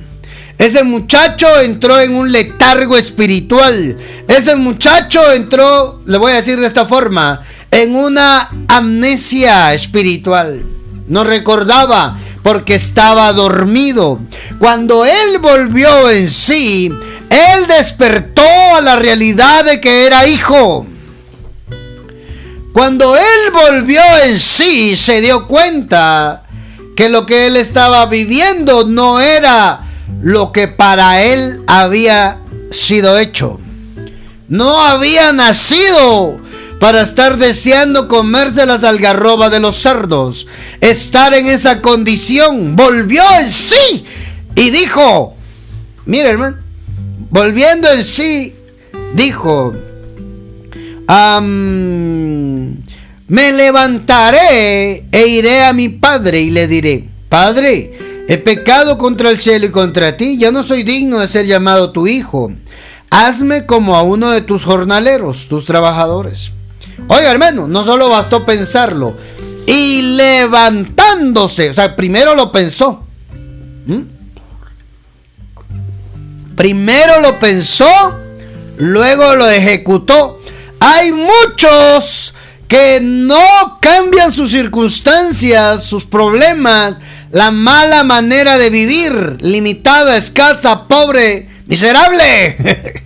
ese 0.58 0.82
muchacho 0.82 1.60
entró 1.60 2.00
en 2.00 2.16
un 2.16 2.32
letargo 2.32 2.96
espiritual. 2.96 3.96
Ese 4.26 4.56
muchacho 4.56 5.32
entró, 5.32 6.02
le 6.04 6.18
voy 6.18 6.32
a 6.32 6.36
decir 6.36 6.58
de 6.58 6.66
esta 6.66 6.84
forma, 6.84 7.40
en 7.70 7.94
una 7.94 8.50
amnesia 8.66 9.72
espiritual. 9.72 10.64
No 11.06 11.22
recordaba 11.22 12.18
porque 12.42 12.74
estaba 12.74 13.32
dormido. 13.32 14.18
Cuando 14.58 15.04
él 15.04 15.38
volvió 15.40 16.10
en 16.10 16.28
sí, 16.28 16.92
él 17.30 17.66
despertó 17.68 18.42
a 18.74 18.80
la 18.80 18.96
realidad 18.96 19.64
de 19.64 19.80
que 19.80 20.06
era 20.06 20.26
hijo. 20.26 20.86
Cuando 22.72 23.16
él 23.16 23.52
volvió 23.52 24.00
en 24.24 24.38
sí, 24.40 24.96
se 24.96 25.20
dio 25.20 25.46
cuenta 25.46 26.42
que 26.96 27.08
lo 27.08 27.26
que 27.26 27.46
él 27.46 27.56
estaba 27.56 28.06
viviendo 28.06 28.84
no 28.84 29.20
era 29.20 29.87
lo 30.20 30.52
que 30.52 30.68
para 30.68 31.22
él 31.22 31.62
había 31.66 32.38
sido 32.70 33.18
hecho. 33.18 33.60
No 34.48 34.80
había 34.80 35.32
nacido 35.32 36.40
para 36.80 37.02
estar 37.02 37.36
deseando 37.36 38.08
comerse 38.08 38.64
las 38.66 38.84
algarrobas 38.84 39.50
de 39.50 39.60
los 39.60 39.76
cerdos. 39.76 40.46
Estar 40.80 41.34
en 41.34 41.46
esa 41.46 41.82
condición. 41.82 42.76
Volvió 42.76 43.22
en 43.40 43.52
sí 43.52 44.04
y 44.54 44.70
dijo, 44.70 45.34
mire 46.06 46.30
hermano, 46.30 46.56
volviendo 47.30 47.90
en 47.90 48.04
sí, 48.04 48.54
dijo, 49.14 49.74
me 53.28 53.52
levantaré 53.52 55.04
e 55.12 55.26
iré 55.26 55.62
a 55.64 55.72
mi 55.72 55.88
padre 55.88 56.40
y 56.40 56.50
le 56.50 56.66
diré, 56.66 57.08
Padre, 57.28 57.92
He 58.30 58.36
pecado 58.36 58.98
contra 58.98 59.30
el 59.30 59.38
cielo 59.38 59.64
y 59.64 59.70
contra 59.70 60.18
ti, 60.18 60.36
ya 60.36 60.52
no 60.52 60.62
soy 60.62 60.82
digno 60.82 61.18
de 61.18 61.28
ser 61.28 61.46
llamado 61.46 61.92
tu 61.92 62.06
hijo. 62.06 62.52
Hazme 63.10 63.64
como 63.64 63.96
a 63.96 64.02
uno 64.02 64.30
de 64.30 64.42
tus 64.42 64.64
jornaleros, 64.64 65.48
tus 65.48 65.64
trabajadores. 65.64 66.52
Oiga, 67.08 67.30
hermano, 67.30 67.66
no 67.66 67.84
solo 67.84 68.10
bastó 68.10 68.44
pensarlo, 68.44 69.16
y 69.66 70.02
levantándose, 70.02 71.70
o 71.70 71.72
sea, 71.72 71.96
primero 71.96 72.34
lo 72.34 72.52
pensó. 72.52 73.02
¿Mm? 73.86 74.02
Primero 76.54 77.22
lo 77.22 77.38
pensó, 77.38 77.88
luego 78.76 79.36
lo 79.36 79.48
ejecutó. 79.48 80.38
Hay 80.80 81.12
muchos 81.12 82.34
que 82.68 83.00
no 83.00 83.78
cambian 83.80 84.32
sus 84.32 84.50
circunstancias, 84.50 85.84
sus 85.84 86.04
problemas, 86.04 86.96
la 87.30 87.50
mala 87.50 88.04
manera 88.04 88.56
de 88.58 88.70
vivir, 88.70 89.36
limitada, 89.40 90.16
escasa, 90.16 90.86
pobre, 90.88 91.48
miserable. 91.66 92.56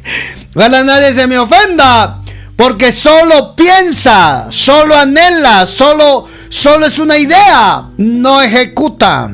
Ojalá 0.54 0.84
nadie 0.84 1.14
se 1.14 1.26
me 1.26 1.38
ofenda, 1.38 2.22
porque 2.56 2.92
solo 2.92 3.56
piensa, 3.56 4.46
solo 4.50 4.94
anhela, 4.96 5.66
solo, 5.66 6.28
solo 6.48 6.86
es 6.86 6.98
una 6.98 7.18
idea, 7.18 7.90
no 7.96 8.40
ejecuta. 8.42 9.30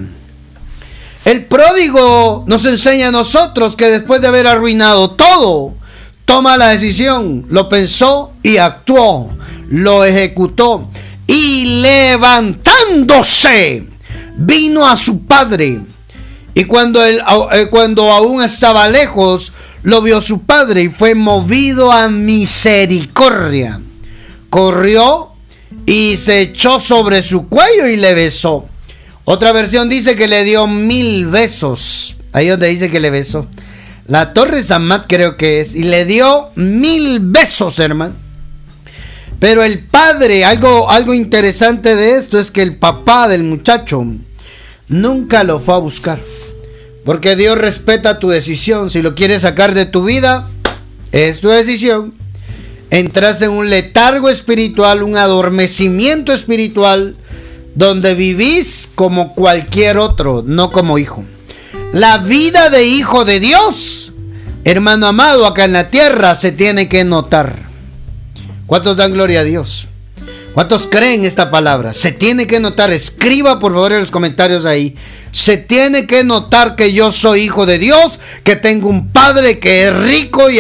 El 1.25 1.47
pródigo 1.47 2.45
nos 2.47 2.64
enseña 2.64 3.09
a 3.09 3.12
nosotros 3.12 3.75
que 3.76 3.87
después 3.87 4.23
de 4.23 4.28
haber 4.28 4.47
arruinado 4.47 5.11
todo, 5.11 5.75
toma 6.25 6.57
la 6.57 6.68
decisión, 6.68 7.45
lo 7.50 7.68
pensó 7.68 8.35
y 8.42 8.59
actuó, 8.59 9.37
lo 9.68 10.04
ejecutó 10.04 10.88
y 11.26 11.83
levantándose 11.83 13.97
vino 14.38 14.87
a 14.87 14.97
su 14.97 15.26
padre. 15.26 15.80
Y 16.54 16.64
cuando, 16.64 17.04
él, 17.04 17.21
eh, 17.52 17.66
cuando 17.71 18.11
aún 18.11 18.42
estaba 18.42 18.88
lejos, 18.88 19.52
lo 19.83 20.00
vio 20.02 20.21
su 20.23 20.42
padre 20.45 20.83
y 20.83 20.88
fue 20.88 21.14
movido 21.14 21.92
a 21.92 22.09
misericordia. 22.09 23.80
Corrió 24.49 25.33
y 25.87 26.16
se 26.16 26.40
echó 26.40 26.80
sobre 26.80 27.23
su 27.23 27.49
cuello 27.49 27.87
y 27.87 27.97
le 27.97 28.14
besó. 28.14 28.66
Otra 29.25 29.52
versión 29.52 29.88
dice 29.88 30.16
que 30.16 30.26
le 30.26 30.45
dio 30.45 30.66
mil 30.66 31.26
besos. 31.26 32.16
Ahí 32.33 32.49
donde 32.49 32.68
dice 32.68 32.90
que 32.90 33.00
le 33.00 33.11
besó. 33.11 33.47
La 34.07 34.33
Torre 34.33 34.62
Samad 34.62 35.02
creo 35.07 35.37
que 35.37 35.61
es. 35.61 35.75
Y 35.75 35.83
le 35.83 36.07
dio 36.07 36.49
mil 36.54 37.21
besos, 37.21 37.78
hermano. 37.78 38.14
Pero 39.38 39.62
el 39.62 39.87
padre, 39.87 40.45
algo, 40.45 40.90
algo 40.90 41.14
interesante 41.14 41.95
de 41.95 42.16
esto 42.16 42.40
es 42.40 42.50
que 42.50 42.62
el 42.62 42.76
papá 42.76 43.28
del 43.28 43.45
muchacho 43.45 44.04
nunca 44.88 45.45
lo 45.45 45.61
fue 45.61 45.75
a 45.75 45.78
buscar. 45.78 46.18
Porque 47.04 47.37
Dios 47.37 47.57
respeta 47.57 48.18
tu 48.18 48.28
decisión. 48.28 48.90
Si 48.90 49.00
lo 49.00 49.14
quieres 49.14 49.42
sacar 49.42 49.75
de 49.75 49.87
tu 49.87 50.04
vida, 50.04 50.49
es 51.12 51.40
tu 51.40 51.49
decisión. 51.49 52.14
Entras 52.90 53.42
en 53.42 53.50
un 53.50 53.71
letargo 53.71 54.28
espiritual, 54.28 55.02
un 55.02 55.16
adormecimiento 55.16 56.33
espiritual, 56.33 57.16
donde 57.75 58.14
vivís 58.14 58.90
como 58.95 59.35
cualquier 59.35 59.99
otro, 59.99 60.42
no 60.45 60.71
como 60.71 60.99
hijo. 60.99 61.25
La 61.92 62.18
vida 62.18 62.71
de 62.71 62.85
hijo 62.85 63.25
de 63.25 63.40
Dios, 63.40 64.12
hermano 64.64 65.07
amado, 65.07 65.47
acá 65.47 65.64
en 65.64 65.73
la 65.73 65.90
tierra 65.90 66.35
se 66.35 66.52
tiene 66.52 66.88
que 66.88 67.04
notar. 67.04 67.68
¿Cuántos 68.66 68.97
dan 68.97 69.12
gloria 69.12 69.40
a 69.40 69.45
Dios? 69.45 69.88
¿Cuántos 70.58 70.88
creen 70.88 71.24
esta 71.24 71.52
palabra? 71.52 71.94
Se 71.94 72.10
tiene 72.10 72.48
que 72.48 72.58
notar, 72.58 72.90
escriba 72.90 73.60
por 73.60 73.74
favor 73.74 73.92
en 73.92 74.00
los 74.00 74.10
comentarios 74.10 74.66
ahí. 74.66 74.96
Se 75.30 75.56
tiene 75.56 76.04
que 76.04 76.24
notar 76.24 76.74
que 76.74 76.92
yo 76.92 77.12
soy 77.12 77.42
hijo 77.42 77.64
de 77.64 77.78
Dios, 77.78 78.18
que 78.42 78.56
tengo 78.56 78.88
un 78.88 79.12
padre 79.12 79.60
que 79.60 79.86
es 79.86 79.94
rico 79.94 80.50
y, 80.50 80.58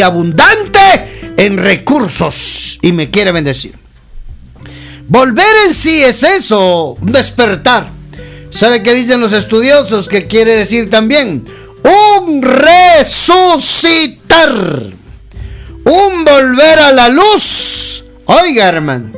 abundante 0.00 1.34
en 1.36 1.56
recursos 1.56 2.80
y 2.82 2.90
me 2.90 3.08
quiere 3.08 3.30
bendecir. 3.30 3.78
Volver 5.06 5.54
en 5.68 5.74
sí 5.74 6.02
es 6.02 6.24
eso, 6.24 6.98
despertar. 7.00 7.88
¿Sabe 8.50 8.82
qué 8.82 8.92
dicen 8.92 9.20
los 9.20 9.32
estudiosos? 9.32 10.08
Que 10.08 10.26
quiere 10.26 10.56
decir 10.56 10.90
también 10.90 11.44
un 12.24 12.42
resucitar 12.42 14.16
un 15.84 16.24
volver 16.24 16.80
a 16.80 16.90
la 16.90 17.08
luz. 17.08 18.05
Oiga, 18.26 18.68
hermano. 18.68 19.12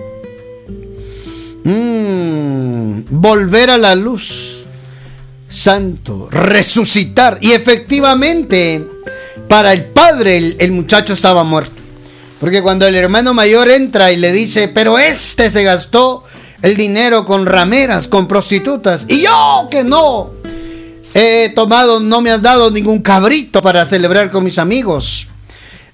Mm, 1.65 3.05
volver 3.11 3.71
a 3.71 3.79
la 3.79 3.95
luz. 3.95 4.65
Santo, 5.49 6.29
resucitar. 6.31 7.39
Y 7.41 7.53
efectivamente, 7.53 8.87
para 9.49 9.73
el 9.73 9.87
padre, 9.87 10.57
el, 10.59 10.73
muchacho 10.73 11.15
estaba 11.15 11.43
muerto. 11.43 11.73
Porque 12.39 12.63
cuando 12.63 12.87
el 12.87 12.95
hermano 12.95 13.33
mayor 13.35 13.71
entra 13.71 14.13
y 14.13 14.17
le 14.17 14.31
dice, 14.31 14.69
pero 14.69 14.99
este 14.99 15.51
se 15.51 15.63
gastó 15.65 16.25
el 16.63 16.77
dinero 16.77 17.25
con 17.25 17.47
rameras, 17.47 18.09
con 18.09 18.29
prostitutas, 18.29 19.07
y 19.09 19.23
yo 19.23 19.69
que 19.71 19.83
no 19.85 20.33
he 21.15 21.51
tomado, 21.55 21.99
no 21.99 22.21
me 22.21 22.31
has 22.31 22.43
dado 22.43 22.71
ningún 22.71 23.01
cabrito 23.01 23.61
para 23.63 23.85
celebrar 23.87 24.31
con 24.31 24.45
mis 24.45 24.59
amigos. 24.59 25.29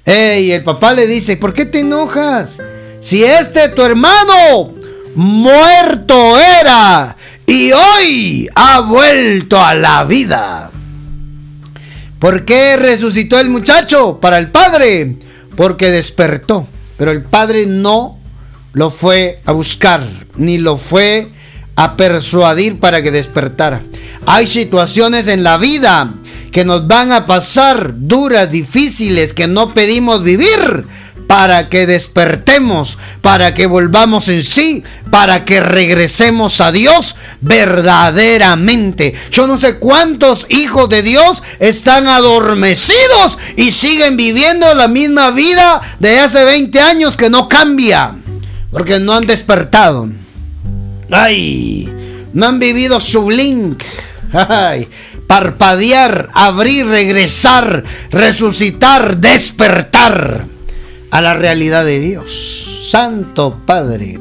Y 0.05 0.51
el 0.51 0.63
papá 0.63 0.93
le 0.93 1.07
dice, 1.07 1.39
¿por 1.39 1.55
qué 1.55 1.65
te 1.65 1.79
enojas? 1.79 2.59
Si 3.05 3.23
este 3.23 3.69
tu 3.69 3.83
hermano 3.83 4.73
muerto 5.15 6.41
era 6.41 7.15
y 7.45 7.71
hoy 7.71 8.49
ha 8.55 8.81
vuelto 8.81 9.63
a 9.63 9.75
la 9.75 10.05
vida. 10.05 10.71
¿Por 12.19 12.47
qué 12.47 12.79
resucitó 12.79 13.39
el 13.39 13.51
muchacho? 13.51 14.21
Para 14.23 14.39
el 14.39 14.51
padre, 14.51 15.19
porque 15.55 15.91
despertó. 15.91 16.67
Pero 16.97 17.11
el 17.11 17.23
padre 17.23 17.67
no 17.67 18.19
lo 18.73 18.91
fue 18.91 19.43
a 19.45 19.53
buscar, 19.53 20.09
ni 20.37 20.57
lo 20.57 20.79
fue 20.79 21.29
a 21.77 21.99
persuadir 21.99 22.81
para 22.81 23.03
que 23.03 23.11
despertara. 23.11 23.83
Hay 24.25 24.47
situaciones 24.47 25.29
en 25.29 25.43
la 25.43 25.59
vida 25.59 26.15
que 26.51 26.65
nos 26.65 26.87
van 26.87 27.13
a 27.13 27.27
pasar 27.27 27.93
duras, 27.95 28.51
difíciles, 28.51 29.35
que 29.35 29.47
no 29.47 29.75
pedimos 29.75 30.23
vivir 30.23 30.87
para 31.27 31.69
que 31.69 31.87
despertemos, 31.87 32.99
para 33.21 33.55
que 33.55 33.67
volvamos 33.67 34.29
en 34.29 34.43
sí, 34.43 34.85
para 35.11 35.45
que 35.45 35.61
regresemos 35.61 36.61
a 36.61 36.73
Dios 36.73 37.17
verdaderamente. 37.41 39.15
Yo 39.31 39.47
no 39.47 39.59
sé 39.59 39.79
cuántos 39.79 40.47
hijos 40.51 40.89
de 40.89 41.03
Dios 41.03 41.43
están 41.61 42.07
adormecidos 42.07 43.39
y 43.57 43.73
siguen 43.73 44.17
viviendo 44.17 44.73
la 44.75 44.89
misma 44.89 45.31
vida 45.31 45.81
de 45.99 46.21
hace 46.21 46.45
20 46.45 46.81
años 46.81 47.17
que 47.17 47.31
no 47.31 47.49
cambia, 47.49 48.15
porque 48.71 49.01
no 49.01 49.15
han 49.15 49.27
despertado. 49.27 50.09
Ay, 51.11 51.91
no 52.33 52.47
han 52.47 52.59
vivido 52.59 53.01
su 53.01 53.25
blink. 53.25 53.83
Ay, 54.33 54.89
parpadear, 55.27 56.31
abrir, 56.35 56.87
regresar, 56.87 57.85
resucitar, 58.11 59.17
despertar 59.19 60.54
a 61.15 61.21
la 61.21 61.35
realidad 61.35 61.85
de 61.85 62.01
Dios. 62.01 62.89
Santo 62.91 63.61
Padre. 63.65 64.19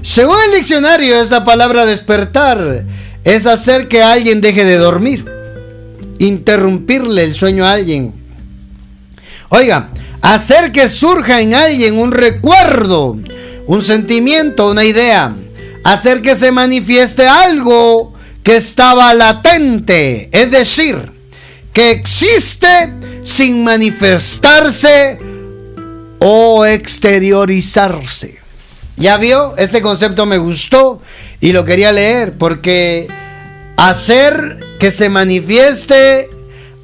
Según 0.00 0.36
el 0.46 0.58
diccionario, 0.58 1.20
esta 1.20 1.44
palabra 1.44 1.84
despertar 1.84 2.86
es 3.24 3.44
hacer 3.44 3.88
que 3.88 4.02
alguien 4.02 4.40
deje 4.40 4.64
de 4.64 4.78
dormir, 4.78 5.26
interrumpirle 6.18 7.24
el 7.24 7.34
sueño 7.34 7.66
a 7.66 7.72
alguien. 7.72 8.14
Oiga, 9.50 9.90
hacer 10.22 10.72
que 10.72 10.88
surja 10.88 11.42
en 11.42 11.52
alguien 11.52 11.98
un 11.98 12.10
recuerdo, 12.10 13.18
un 13.66 13.82
sentimiento, 13.82 14.70
una 14.70 14.86
idea, 14.86 15.34
hacer 15.84 16.22
que 16.22 16.36
se 16.36 16.52
manifieste 16.52 17.28
algo 17.28 18.14
que 18.42 18.56
estaba 18.56 19.12
latente, 19.12 20.30
es 20.32 20.50
decir, 20.50 20.96
que 21.74 21.90
existe 21.90 22.94
sin 23.24 23.62
manifestarse 23.62 25.29
o 26.20 26.64
exteriorizarse. 26.64 28.38
¿Ya 28.96 29.16
vio? 29.16 29.54
Este 29.56 29.82
concepto 29.82 30.26
me 30.26 30.38
gustó 30.38 31.00
y 31.40 31.52
lo 31.52 31.64
quería 31.64 31.90
leer 31.90 32.34
porque 32.38 33.08
hacer 33.76 34.60
que 34.78 34.92
se 34.92 35.08
manifieste 35.08 36.28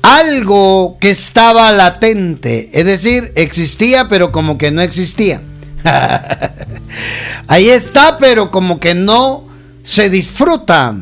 algo 0.03 0.99
que 1.01 1.11
estaba 1.11 1.73
latente, 1.73 2.71
es 2.73 2.85
decir, 2.85 3.33
existía 3.35 4.09
pero 4.09 4.33
como 4.33 4.57
que 4.57 4.71
no 4.71 4.81
existía. 4.81 5.43
Ahí 7.49 7.69
está, 7.69 8.19
pero 8.19 8.51
como 8.51 8.81
que 8.81 8.95
no 8.95 9.47
se 9.83 10.09
disfruta. 10.09 10.97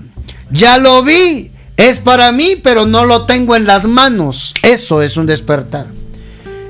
Ya 0.51 0.79
lo 0.79 1.03
vi, 1.03 1.53
es 1.77 2.01
para 2.01 2.33
mí, 2.33 2.57
pero 2.63 2.87
no 2.87 3.05
lo 3.05 3.25
tengo 3.27 3.57
en 3.57 3.67
las 3.67 3.85
manos. 3.85 4.55
Eso 4.63 5.03
es 5.03 5.17
un 5.17 5.27
despertar. 5.27 5.87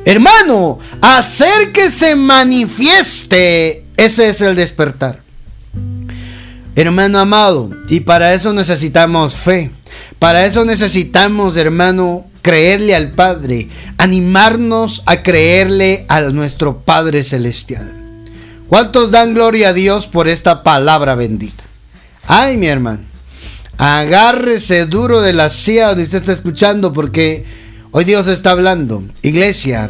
Hermano, 0.04 0.78
hacer 1.00 1.72
que 1.72 1.90
se 1.90 2.14
manifieste, 2.14 3.86
ese 3.96 4.28
es 4.28 4.40
el 4.42 4.54
despertar. 4.54 5.22
Hermano 6.76 7.18
amado, 7.18 7.70
y 7.88 8.00
para 8.00 8.34
eso 8.34 8.52
necesitamos 8.52 9.34
fe. 9.34 9.70
Para 10.18 10.44
eso 10.44 10.64
necesitamos, 10.64 11.56
hermano, 11.56 12.26
creerle 12.42 12.94
al 12.94 13.12
Padre, 13.12 13.68
animarnos 13.96 15.02
a 15.06 15.22
creerle 15.22 16.04
a 16.08 16.20
nuestro 16.20 16.80
Padre 16.84 17.22
Celestial. 17.22 17.92
¿Cuántos 18.68 19.10
dan 19.10 19.34
gloria 19.34 19.68
a 19.68 19.72
Dios 19.72 20.06
por 20.06 20.28
esta 20.28 20.62
palabra 20.62 21.14
bendita? 21.14 21.64
Ay, 22.26 22.56
mi 22.56 22.66
hermano. 22.66 23.04
Agárrese 23.78 24.86
duro 24.86 25.20
de 25.20 25.32
la 25.32 25.48
silla 25.48 25.88
donde 25.88 26.04
usted 26.04 26.18
está 26.18 26.32
escuchando 26.32 26.92
porque 26.92 27.44
hoy 27.94 28.04
Dios 28.04 28.26
está 28.26 28.50
hablando. 28.50 29.04
Iglesia, 29.22 29.88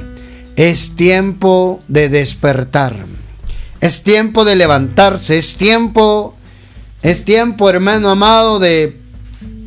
es 0.57 0.95
tiempo 0.95 1.81
de 1.88 2.11
despertar. 2.11 2.95
Es 3.81 4.03
tiempo 4.03 4.45
de 4.45 4.57
levantarse. 4.57 5.38
Es 5.38 5.57
tiempo, 5.57 6.37
es 7.03 7.25
tiempo, 7.25 7.71
hermano 7.71 8.11
amado, 8.11 8.59
de 8.59 9.01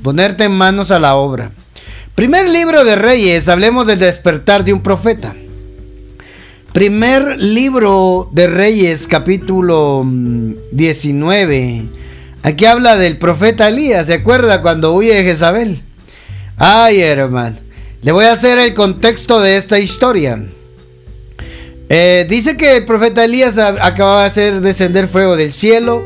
ponerte 0.03 0.43
en 0.43 0.51
manos 0.51 0.91
a 0.91 0.99
la 0.99 1.15
obra. 1.15 1.51
Primer 2.13 2.47
libro 2.47 2.83
de 2.83 2.95
Reyes, 2.95 3.49
hablemos 3.49 3.87
del 3.87 3.97
despertar 3.97 4.63
de 4.63 4.73
un 4.73 4.83
profeta. 4.83 5.35
Primer 6.73 7.41
libro 7.41 8.29
de 8.31 8.45
Reyes, 8.45 9.07
capítulo 9.07 10.05
19 10.71 11.81
mm, 11.81 11.89
Aquí 12.43 12.65
habla 12.65 12.97
del 12.97 13.17
profeta 13.17 13.67
Elías, 13.67 14.05
¿se 14.05 14.13
acuerda 14.13 14.61
cuando 14.61 14.93
huye 14.93 15.15
de 15.15 15.23
Jezabel? 15.23 15.81
Ay, 16.57 17.01
hermano. 17.01 17.66
Le 18.01 18.11
voy 18.11 18.25
a 18.25 18.33
hacer 18.33 18.59
el 18.59 18.73
contexto 18.73 19.41
de 19.41 19.57
esta 19.57 19.79
historia. 19.79 20.45
Eh, 21.89 22.25
dice 22.29 22.57
que 22.57 22.77
el 22.77 22.85
profeta 22.85 23.23
Elías 23.23 23.57
acababa 23.57 24.21
de 24.21 24.27
hacer 24.27 24.61
descender 24.61 25.07
fuego 25.07 25.35
del 25.35 25.51
cielo, 25.51 26.05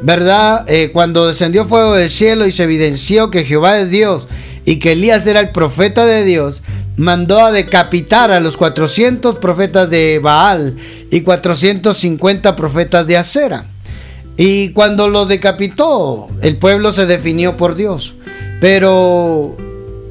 ¿verdad? 0.00 0.64
Eh, 0.68 0.90
cuando 0.92 1.26
descendió 1.26 1.66
fuego 1.66 1.94
del 1.94 2.08
cielo 2.08 2.46
y 2.46 2.52
se 2.52 2.64
evidenció 2.64 3.30
que 3.30 3.44
Jehová 3.44 3.78
es 3.78 3.90
Dios 3.90 4.26
y 4.64 4.76
que 4.78 4.92
Elías 4.92 5.26
era 5.26 5.40
el 5.40 5.50
profeta 5.50 6.06
de 6.06 6.24
Dios, 6.24 6.62
mandó 6.96 7.44
a 7.44 7.52
decapitar 7.52 8.30
a 8.30 8.40
los 8.40 8.56
400 8.56 9.36
profetas 9.36 9.90
de 9.90 10.20
Baal 10.20 10.76
y 11.10 11.20
450 11.20 12.56
profetas 12.56 13.06
de 13.06 13.16
Acera. 13.16 13.66
Y 14.36 14.70
cuando 14.70 15.08
lo 15.08 15.26
decapitó, 15.26 16.28
el 16.42 16.56
pueblo 16.56 16.92
se 16.92 17.06
definió 17.06 17.56
por 17.56 17.74
Dios. 17.74 18.14
Pero 18.60 19.56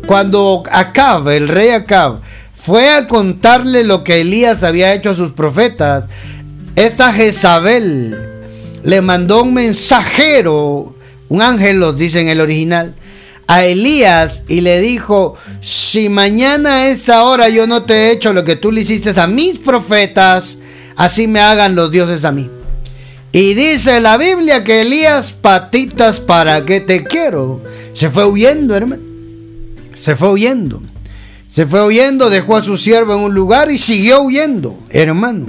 cuando 0.08 0.64
Acab, 0.72 1.28
el 1.28 1.48
rey 1.50 1.70
Acab, 1.70 2.22
fue 2.54 2.90
a 2.90 3.08
contarle 3.08 3.84
lo 3.84 4.04
que 4.04 4.22
Elías 4.22 4.64
había 4.64 4.94
hecho 4.94 5.12
a 5.12 5.16
sus 5.16 5.34
profetas, 5.34 6.06
esta 6.76 7.14
Jezabel 7.14 8.18
le 8.84 9.02
mandó 9.02 9.44
un 9.44 9.54
mensajero, 9.54 10.96
un 11.28 11.42
ángel 11.42 11.80
los 11.80 11.98
dice 11.98 12.22
en 12.22 12.30
el 12.30 12.40
original, 12.40 12.96
a 13.48 13.66
Elías 13.66 14.46
y 14.48 14.62
le 14.62 14.80
dijo, 14.80 15.36
si 15.62 16.10
mañana 16.10 16.76
a 16.76 16.88
esa 16.88 17.24
hora 17.24 17.50
yo 17.50 17.68
no 17.68 17.84
te 17.84 17.94
he 17.94 18.12
hecho 18.12 18.34
lo 18.34 18.44
que 18.44 18.56
tú 18.56 18.72
le 18.72 18.82
hiciste 18.82 19.12
a 19.20 19.28
mis 19.28 19.58
profetas, 19.58 20.60
así 20.96 21.28
me 21.28 21.40
hagan 21.40 21.76
los 21.76 21.92
dioses 21.92 22.26
a 22.26 22.32
mí. 22.32 22.50
Y 23.32 23.54
dice 23.54 24.00
la 24.00 24.18
Biblia 24.18 24.64
que 24.64 24.82
Elías, 24.82 25.34
patitas, 25.34 26.20
¿para 26.20 26.66
qué 26.66 26.80
te 26.80 27.04
quiero? 27.04 27.62
Se 27.94 28.10
fue 28.10 28.26
huyendo, 28.26 28.76
hermano. 28.76 29.07
Se 29.98 30.16
fue 30.16 30.32
huyendo. 30.32 30.82
Se 31.50 31.66
fue 31.66 31.84
huyendo, 31.84 32.30
dejó 32.30 32.56
a 32.56 32.64
su 32.64 32.78
siervo 32.78 33.16
en 33.16 33.22
un 33.22 33.34
lugar 33.34 33.72
y 33.72 33.80
siguió 33.80 34.22
huyendo, 34.22 34.78
hermano. 34.90 35.48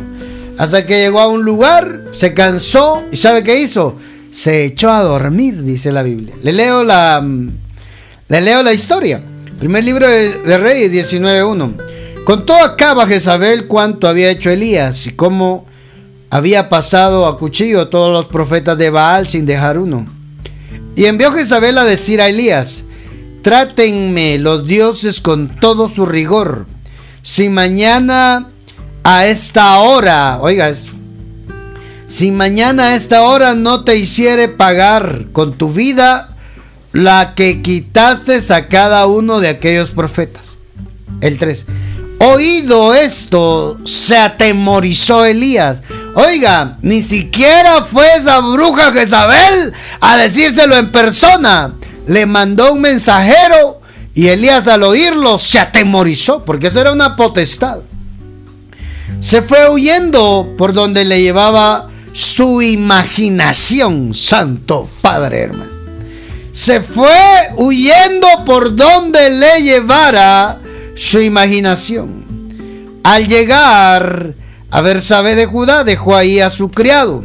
Hasta 0.57 0.87
que 0.87 1.01
llegó 1.01 1.21
a 1.21 1.29
un 1.29 1.45
lugar, 1.45 2.07
se 2.13 2.33
cansó 2.33 3.05
y 3.13 3.17
¿sabe 3.17 3.45
qué 3.45 3.61
hizo? 3.61 3.97
Se 4.31 4.65
echó 4.65 4.91
a 4.91 5.03
dormir, 5.03 5.63
dice 5.63 5.93
la 5.93 6.03
Biblia. 6.03 6.35
Le 6.43 6.53
leo 6.53 6.83
la, 6.83 7.23
le 8.29 8.41
leo 8.41 8.63
la 8.63 8.73
historia. 8.73 9.23
Primer 9.59 9.85
libro 9.85 10.09
de, 10.09 10.39
de 10.39 10.59
Reyes 10.59 11.13
19.1. 11.13 12.25
Contó 12.25 12.55
acaba 12.55 13.07
Jezabel 13.07 13.67
cuánto 13.67 14.09
había 14.09 14.31
hecho 14.31 14.51
Elías 14.51 15.07
y 15.07 15.13
cómo 15.13 15.67
había 16.31 16.69
pasado 16.69 17.27
a 17.27 17.37
cuchillo 17.37 17.89
todos 17.89 18.13
los 18.13 18.27
profetas 18.27 18.79
de 18.79 18.91
Baal 18.91 19.29
sin 19.29 19.45
dejar 19.45 19.79
uno. 19.79 20.07
Y 20.97 21.05
envió 21.05 21.33
Jezabel 21.33 21.77
a 21.79 21.85
decir 21.85 22.21
a 22.21 22.29
Elías, 22.29 22.85
trátenme 23.49 24.37
los 24.37 24.67
dioses 24.67 25.23
con 25.23 25.59
todo 25.59 25.89
su 25.89 26.05
rigor. 26.05 26.67
Si 27.23 27.49
mañana 27.49 28.47
a 29.05 29.25
esta 29.25 29.79
hora, 29.79 30.37
oiga 30.43 30.69
esto, 30.69 30.93
si 32.07 32.31
mañana 32.31 32.89
a 32.89 32.95
esta 32.95 33.23
hora 33.23 33.55
no 33.55 33.85
te 33.85 33.97
hiciere 33.97 34.49
pagar 34.49 35.29
con 35.33 35.57
tu 35.57 35.73
vida 35.73 36.37
la 36.93 37.33
que 37.35 37.63
quitaste 37.63 38.39
a 38.53 38.69
cada 38.69 39.07
uno 39.07 39.41
de 39.41 39.49
aquellos 39.49 39.93
profetas. 39.93 40.59
El 41.23 41.39
3. 41.39 41.65
Oído 42.19 42.95
esto, 42.95 43.79
se 43.87 44.19
atemorizó 44.19 45.25
Elías. 45.25 45.83
Oiga, 46.15 46.77
ni 46.83 47.01
siquiera 47.01 47.83
fue 47.83 48.05
esa 48.15 48.41
bruja 48.41 48.93
Jezabel 48.93 49.73
a 50.03 50.19
decírselo 50.19 50.77
en 50.77 50.93
persona. 50.93 51.73
Le 52.09 52.27
mandó 52.27 52.73
un 52.73 52.81
mensajero 52.81 53.81
y 54.15 54.29
Elías 54.29 54.67
al 54.67 54.83
oírlo 54.83 55.39
se 55.39 55.61
atemorizó 55.61 56.45
porque 56.45 56.67
eso 56.67 56.81
era 56.81 56.93
una 56.93 57.15
potestad. 57.15 57.79
Se 59.21 59.43
fue 59.43 59.69
huyendo 59.69 60.55
por 60.57 60.73
donde 60.73 61.05
le 61.05 61.21
llevaba 61.23 61.89
su 62.13 62.63
imaginación, 62.63 64.15
Santo 64.15 64.89
Padre 65.03 65.43
hermano. 65.43 65.71
Se 66.51 66.81
fue 66.81 67.15
huyendo 67.57 68.27
por 68.45 68.75
donde 68.75 69.31
le 69.31 69.63
llevara 69.63 70.59
su 70.97 71.21
imaginación. 71.21 72.99
Al 73.05 73.29
llegar 73.29 74.35
a 74.71 74.81
Bersabé 74.81 75.35
de 75.35 75.47
Judá, 75.47 75.85
dejó 75.85 76.17
ahí 76.17 76.41
a 76.41 76.51
su 76.51 76.71
criado. 76.71 77.23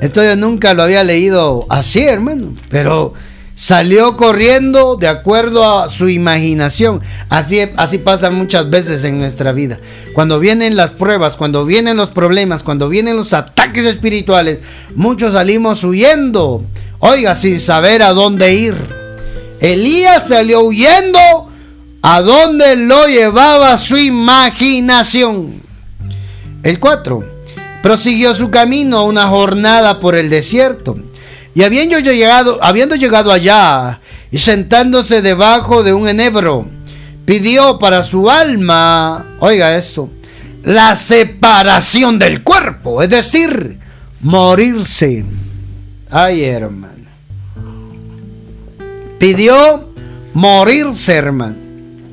Esto 0.00 0.22
yo 0.22 0.36
nunca 0.36 0.74
lo 0.74 0.84
había 0.84 1.02
leído 1.02 1.66
así, 1.68 2.02
hermano, 2.02 2.54
pero 2.70 3.14
salió 3.56 4.16
corriendo 4.16 4.96
de 4.96 5.08
acuerdo 5.08 5.80
a 5.80 5.88
su 5.88 6.08
imaginación. 6.08 7.00
Así, 7.28 7.60
así 7.76 7.98
pasa 7.98 8.30
muchas 8.30 8.70
veces 8.70 9.02
en 9.02 9.18
nuestra 9.18 9.50
vida. 9.50 9.80
Cuando 10.14 10.38
vienen 10.38 10.76
las 10.76 10.90
pruebas, 10.90 11.36
cuando 11.36 11.64
vienen 11.64 11.96
los 11.96 12.10
problemas, 12.10 12.62
cuando 12.62 12.88
vienen 12.88 13.16
los 13.16 13.32
ataques 13.32 13.84
espirituales, 13.84 14.60
muchos 14.94 15.32
salimos 15.32 15.82
huyendo. 15.82 16.64
Oiga, 17.00 17.34
sin 17.34 17.58
saber 17.58 18.02
a 18.02 18.12
dónde 18.12 18.54
ir. 18.54 18.76
Elías 19.60 20.28
salió 20.28 20.60
huyendo 20.60 21.18
a 22.02 22.20
donde 22.20 22.76
lo 22.76 23.06
llevaba 23.06 23.76
su 23.78 23.96
imaginación. 23.96 25.60
El 26.62 26.78
4. 26.78 27.37
Prosiguió 27.82 28.34
su 28.34 28.50
camino 28.50 29.04
una 29.04 29.26
jornada 29.26 30.00
por 30.00 30.14
el 30.16 30.30
desierto. 30.30 30.98
Y 31.54 31.62
habiendo 31.62 31.98
llegado, 31.98 32.58
habiendo 32.62 32.94
llegado 32.94 33.32
allá 33.32 34.00
y 34.30 34.38
sentándose 34.38 35.22
debajo 35.22 35.82
de 35.82 35.92
un 35.92 36.08
enebro, 36.08 36.66
pidió 37.24 37.78
para 37.78 38.02
su 38.02 38.30
alma, 38.30 39.36
oiga 39.40 39.76
esto, 39.76 40.10
la 40.64 40.96
separación 40.96 42.18
del 42.18 42.42
cuerpo, 42.42 43.02
es 43.02 43.08
decir, 43.08 43.78
morirse. 44.20 45.24
Ay, 46.10 46.44
hermano. 46.44 46.94
Pidió 49.18 49.88
morirse, 50.34 51.14
hermano. 51.14 51.56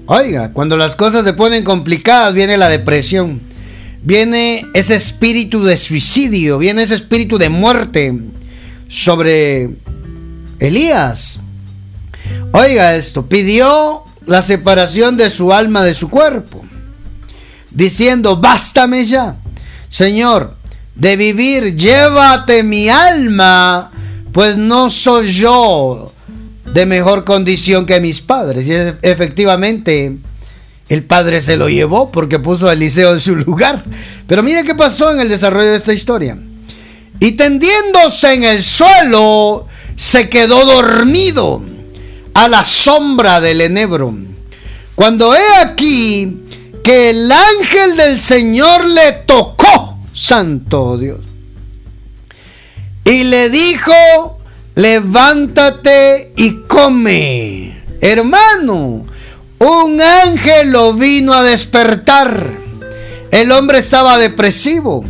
Oiga, 0.08 0.54
cuando 0.54 0.78
las 0.78 0.96
cosas 0.96 1.24
se 1.24 1.34
ponen 1.34 1.64
complicadas, 1.64 2.34
viene 2.34 2.58
la 2.58 2.70
depresión. 2.70 3.42
Viene 4.06 4.68
ese 4.76 4.96
espíritu 4.96 5.64
de 5.64 5.76
suicidio, 5.78 6.60
viene 6.60 6.84
ese 6.84 6.94
espíritu 6.94 7.40
de 7.40 7.50
muerte 7.50 8.14
sobre 8.88 9.72
Elías. 10.60 11.40
Oiga 12.52 12.96
esto, 12.96 13.28
pidió 13.28 14.04
la 14.28 14.44
separación 14.44 15.18
de 15.18 15.32
su 15.32 15.52
alma 15.52 15.84
de 15.84 15.96
su 15.96 16.12
cuerpo, 16.12 16.64
diciendo, 17.72 18.38
bástame 18.38 19.06
ya, 19.06 19.38
Señor, 19.90 20.56
de 20.94 21.18
vivir, 21.18 21.76
llévate 21.76 22.62
mi 22.62 22.88
alma, 22.90 23.92
pues 24.32 24.56
no 24.56 24.92
soy 24.92 25.32
yo 25.34 26.14
de 26.72 26.86
mejor 26.86 27.24
condición 27.24 27.88
que 27.88 28.00
mis 28.00 28.22
padres. 28.22 28.68
Y 28.68 28.74
efectivamente, 29.02 30.18
el 30.88 31.04
padre 31.04 31.42
se 31.42 31.58
lo 31.58 31.70
llevó 31.70 32.12
porque 32.12 32.40
puso 32.40 32.68
a 32.68 32.74
Eliseo 32.74 33.14
en 33.14 33.20
su 33.20 33.36
lugar. 33.36 33.84
Pero 34.28 34.44
mire 34.44 34.64
qué 34.64 34.76
pasó 34.76 35.12
en 35.12 35.20
el 35.20 35.30
desarrollo 35.30 35.72
de 35.72 35.78
esta 35.78 35.94
historia. 35.94 36.38
Y 37.20 37.32
tendiéndose 37.34 38.34
en 38.34 38.44
el 38.44 38.64
suelo, 38.64 39.68
se 39.96 40.30
quedó 40.30 40.66
dormido 40.66 41.62
a 42.34 42.48
la 42.48 42.64
sombra 42.64 43.40
del 43.42 43.62
enebro. 43.62 44.14
Cuando 44.94 45.34
he 45.36 45.56
aquí 45.62 46.42
que 46.84 47.10
el 47.10 47.32
ángel 47.32 47.98
del 47.98 48.20
Señor 48.20 48.86
le 48.86 49.12
tocó, 49.26 50.00
santo 50.14 50.98
Dios, 50.98 51.20
y 53.04 53.24
le 53.24 53.50
dijo, 53.50 54.38
levántate 54.76 56.34
y 56.36 56.62
come. 56.68 57.84
Hermano, 58.02 59.06
un 59.66 60.02
ángel 60.02 60.72
lo 60.72 60.94
vino 60.94 61.34
a 61.34 61.44
despertar. 61.44 62.52
El 63.32 63.52
hombre 63.52 63.80
estaba 63.80 64.18
depresivo. 64.18 65.04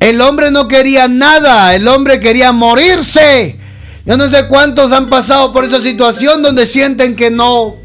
El 0.00 0.20
hombre 0.20 0.50
no 0.50 0.68
quería 0.68 1.08
nada. 1.08 1.74
El 1.74 1.88
hombre 1.88 2.20
quería 2.20 2.52
morirse. 2.52 3.58
Yo 4.04 4.16
no 4.16 4.30
sé 4.30 4.46
cuántos 4.48 4.92
han 4.92 5.08
pasado 5.08 5.52
por 5.52 5.64
esa 5.64 5.80
situación 5.80 6.42
donde 6.42 6.66
sienten 6.66 7.16
que 7.16 7.30
no 7.30 7.76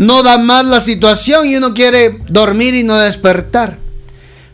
no 0.00 0.22
da 0.22 0.38
más 0.38 0.64
la 0.64 0.80
situación 0.80 1.46
y 1.46 1.56
uno 1.56 1.74
quiere 1.74 2.20
dormir 2.30 2.74
y 2.74 2.84
no 2.84 2.96
despertar. 2.96 3.76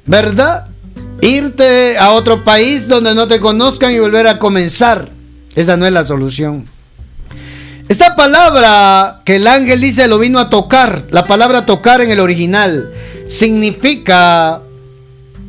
¿Verdad? 0.05 0.67
Irte 1.21 1.97
a 1.99 2.11
otro 2.13 2.43
país 2.43 2.89
donde 2.89 3.15
no 3.15 3.29
te 3.29 3.39
conozcan 3.39 3.95
y 3.95 4.01
volver 4.01 4.27
a 4.27 4.41
comenzar. 4.41 5.09
Esa 5.55 5.77
no 5.77 5.87
es 5.87 5.93
la 5.93 6.05
solución. 6.05 6.65
Esta 7.89 8.17
palabra 8.17 9.23
que 9.25 9.37
el 9.37 9.47
ángel 9.47 9.81
dice 9.81 10.09
lo 10.09 10.19
vino 10.19 10.39
a 10.41 10.51
tocar, 10.51 11.05
la 11.11 11.27
palabra 11.27 11.67
tocar 11.67 12.01
en 12.01 12.11
el 12.11 12.19
original, 12.19 12.93
significa, 13.29 14.61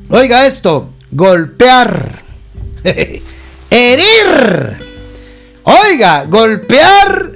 oiga 0.10 0.46
esto, 0.46 0.92
golpear. 1.12 2.24
herir. 3.70 4.88
Oiga, 5.64 6.26
golpear, 6.26 7.32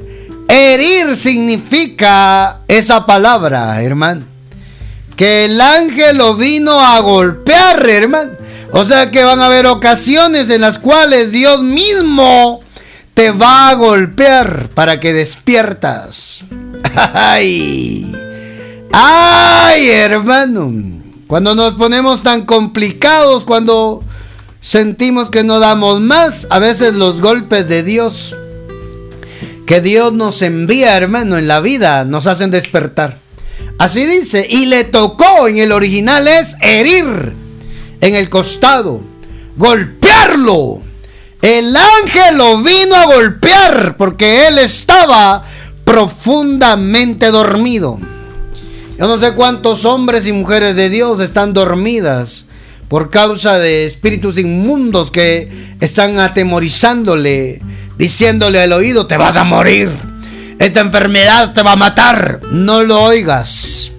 herir 0.47 1.15
significa 1.15 2.61
esa 2.67 3.05
palabra, 3.05 3.81
hermano. 3.81 4.25
Que 5.15 5.45
el 5.45 5.59
ángel 5.59 6.17
lo 6.17 6.35
vino 6.35 6.79
a 6.79 6.99
golpear, 7.01 7.87
hermano. 7.89 8.31
O 8.71 8.85
sea 8.85 9.11
que 9.11 9.23
van 9.23 9.41
a 9.41 9.47
haber 9.47 9.65
ocasiones 9.65 10.49
en 10.49 10.61
las 10.61 10.79
cuales 10.79 11.31
Dios 11.31 11.61
mismo 11.61 12.61
te 13.13 13.31
va 13.31 13.69
a 13.69 13.75
golpear 13.75 14.69
para 14.73 14.99
que 14.99 15.13
despiertas. 15.13 16.43
Ay, 16.95 18.11
ay, 18.91 19.89
hermano. 19.89 20.73
Cuando 21.27 21.55
nos 21.55 21.75
ponemos 21.75 22.23
tan 22.23 22.45
complicados, 22.45 23.45
cuando 23.45 24.03
sentimos 24.59 25.29
que 25.29 25.45
no 25.45 25.59
damos 25.59 26.01
más, 26.01 26.47
a 26.49 26.59
veces 26.59 26.95
los 26.95 27.21
golpes 27.21 27.69
de 27.69 27.83
Dios 27.83 28.35
que 29.65 29.79
Dios 29.79 30.11
nos 30.11 30.41
envía, 30.41 30.97
hermano, 30.97 31.37
en 31.37 31.47
la 31.47 31.61
vida, 31.61 32.03
nos 32.03 32.27
hacen 32.27 32.51
despertar. 32.51 33.19
Así 33.77 34.05
dice, 34.05 34.45
y 34.49 34.65
le 34.65 34.83
tocó, 34.83 35.47
en 35.47 35.59
el 35.59 35.71
original 35.71 36.27
es 36.27 36.57
herir 36.59 37.33
en 38.01 38.15
el 38.15 38.29
costado, 38.29 39.01
golpearlo. 39.55 40.81
El 41.41 41.75
ángel 41.75 42.37
lo 42.37 42.61
vino 42.61 42.95
a 42.95 43.05
golpear 43.05 43.97
porque 43.97 44.47
él 44.47 44.59
estaba 44.59 45.43
profundamente 45.83 47.31
dormido. 47.31 47.99
Yo 48.99 49.07
no 49.07 49.19
sé 49.19 49.33
cuántos 49.33 49.85
hombres 49.85 50.27
y 50.27 50.33
mujeres 50.33 50.75
de 50.75 50.89
Dios 50.89 51.19
están 51.19 51.53
dormidas 51.53 52.45
por 52.87 53.09
causa 53.09 53.57
de 53.57 53.85
espíritus 53.85 54.37
inmundos 54.37 55.09
que 55.09 55.75
están 55.79 56.19
atemorizándole, 56.19 57.61
diciéndole 57.97 58.61
al 58.61 58.73
oído, 58.73 59.07
te 59.07 59.17
vas 59.17 59.37
a 59.37 59.43
morir, 59.43 59.89
esta 60.59 60.81
enfermedad 60.81 61.53
te 61.53 61.63
va 61.63 61.71
a 61.71 61.77
matar, 61.77 62.41
no 62.51 62.83
lo 62.83 63.01
oigas. 63.01 63.93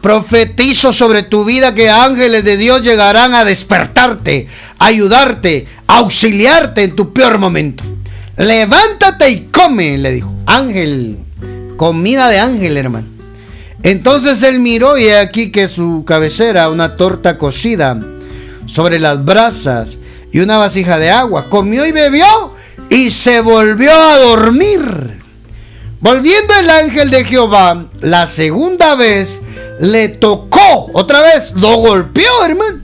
Profetizo 0.00 0.94
sobre 0.94 1.24
tu 1.24 1.44
vida 1.44 1.74
que 1.74 1.90
ángeles 1.90 2.44
de 2.44 2.56
Dios 2.56 2.82
llegarán 2.82 3.34
a 3.34 3.44
despertarte, 3.44 4.46
ayudarte, 4.78 5.66
auxiliarte 5.90 6.84
en 6.84 6.96
tu 6.96 7.12
peor 7.12 7.38
momento. 7.38 7.84
Levántate 8.36 9.30
y 9.30 9.48
come, 9.52 9.98
le 9.98 10.12
dijo. 10.12 10.32
Ángel, 10.46 11.18
comida 11.76 12.28
de 12.28 12.38
ángel, 12.38 12.76
hermano. 12.76 13.08
Entonces 13.82 14.42
él 14.42 14.60
miró 14.60 14.98
y 14.98 15.08
aquí 15.08 15.50
que 15.50 15.68
su 15.68 16.04
cabecera, 16.06 16.70
una 16.70 16.96
torta 16.96 17.38
cocida 17.38 17.98
sobre 18.66 18.98
las 18.98 19.24
brasas 19.24 19.98
y 20.32 20.40
una 20.40 20.58
vasija 20.58 20.98
de 20.98 21.10
agua. 21.10 21.48
Comió 21.48 21.86
y 21.86 21.92
bebió 21.92 22.54
y 22.88 23.10
se 23.10 23.40
volvió 23.40 23.92
a 23.92 24.18
dormir. 24.18 25.18
Volviendo 26.00 26.54
el 26.54 26.70
ángel 26.70 27.10
de 27.10 27.24
Jehová, 27.24 27.86
la 28.00 28.26
segunda 28.26 28.94
vez 28.94 29.42
le 29.80 30.08
tocó, 30.08 30.90
otra 30.94 31.20
vez 31.20 31.52
lo 31.54 31.76
golpeó, 31.76 32.44
hermano, 32.44 32.80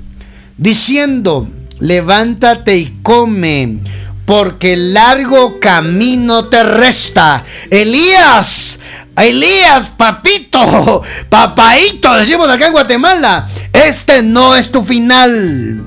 diciendo, 0.58 1.48
levántate 1.80 2.76
y 2.76 2.98
come 3.02 3.78
porque 4.26 4.74
el 4.74 4.92
largo 4.92 5.58
camino 5.60 6.46
te 6.46 6.62
resta. 6.62 7.44
Elías, 7.70 8.80
Elías, 9.16 9.92
papito, 9.96 11.02
papaito, 11.30 12.12
decimos 12.14 12.50
acá 12.50 12.66
en 12.66 12.72
Guatemala, 12.72 13.48
este 13.72 14.22
no 14.22 14.56
es 14.56 14.70
tu 14.70 14.82
final. 14.82 15.86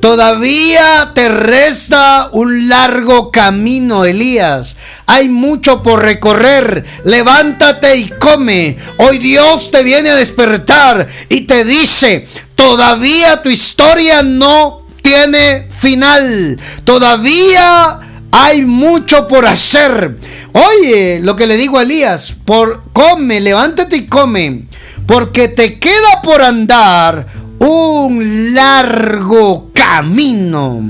Todavía 0.00 1.12
te 1.14 1.28
resta 1.28 2.28
un 2.30 2.68
largo 2.68 3.32
camino, 3.32 4.04
Elías. 4.04 4.76
Hay 5.06 5.28
mucho 5.28 5.82
por 5.82 6.02
recorrer. 6.02 6.84
Levántate 7.04 7.96
y 7.96 8.08
come. 8.10 8.76
Hoy 8.98 9.18
Dios 9.18 9.70
te 9.70 9.82
viene 9.82 10.10
a 10.10 10.16
despertar 10.16 11.08
y 11.28 11.40
te 11.42 11.64
dice, 11.64 12.28
todavía 12.56 13.42
tu 13.42 13.48
historia 13.48 14.24
no 14.24 14.82
tiene 15.00 15.68
final. 15.70 16.58
Todavía 16.82 18.00
hay 18.32 18.64
mucho 18.64 19.28
por 19.28 19.46
hacer. 19.46 20.18
Oye, 20.52 21.20
lo 21.20 21.36
que 21.36 21.46
le 21.46 21.56
digo 21.56 21.78
a 21.78 21.82
Elías, 21.82 22.36
por 22.44 22.82
come, 22.92 23.40
levántate 23.40 23.98
y 23.98 24.06
come, 24.06 24.64
porque 25.06 25.48
te 25.48 25.78
queda 25.78 26.20
por 26.22 26.42
andar 26.42 27.28
un 27.60 28.52
largo 28.54 29.70
camino. 29.72 30.82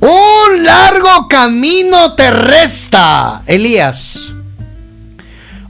Un 0.00 0.64
largo 0.64 1.26
camino 1.28 2.14
te 2.14 2.30
resta, 2.30 3.42
Elías. 3.46 4.32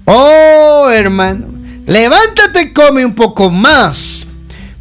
Oh, 0.04 0.88
hermano, 0.90 1.46
levántate 1.86 2.62
y 2.62 2.72
come 2.72 3.04
un 3.04 3.14
poco 3.14 3.50
más. 3.50 4.27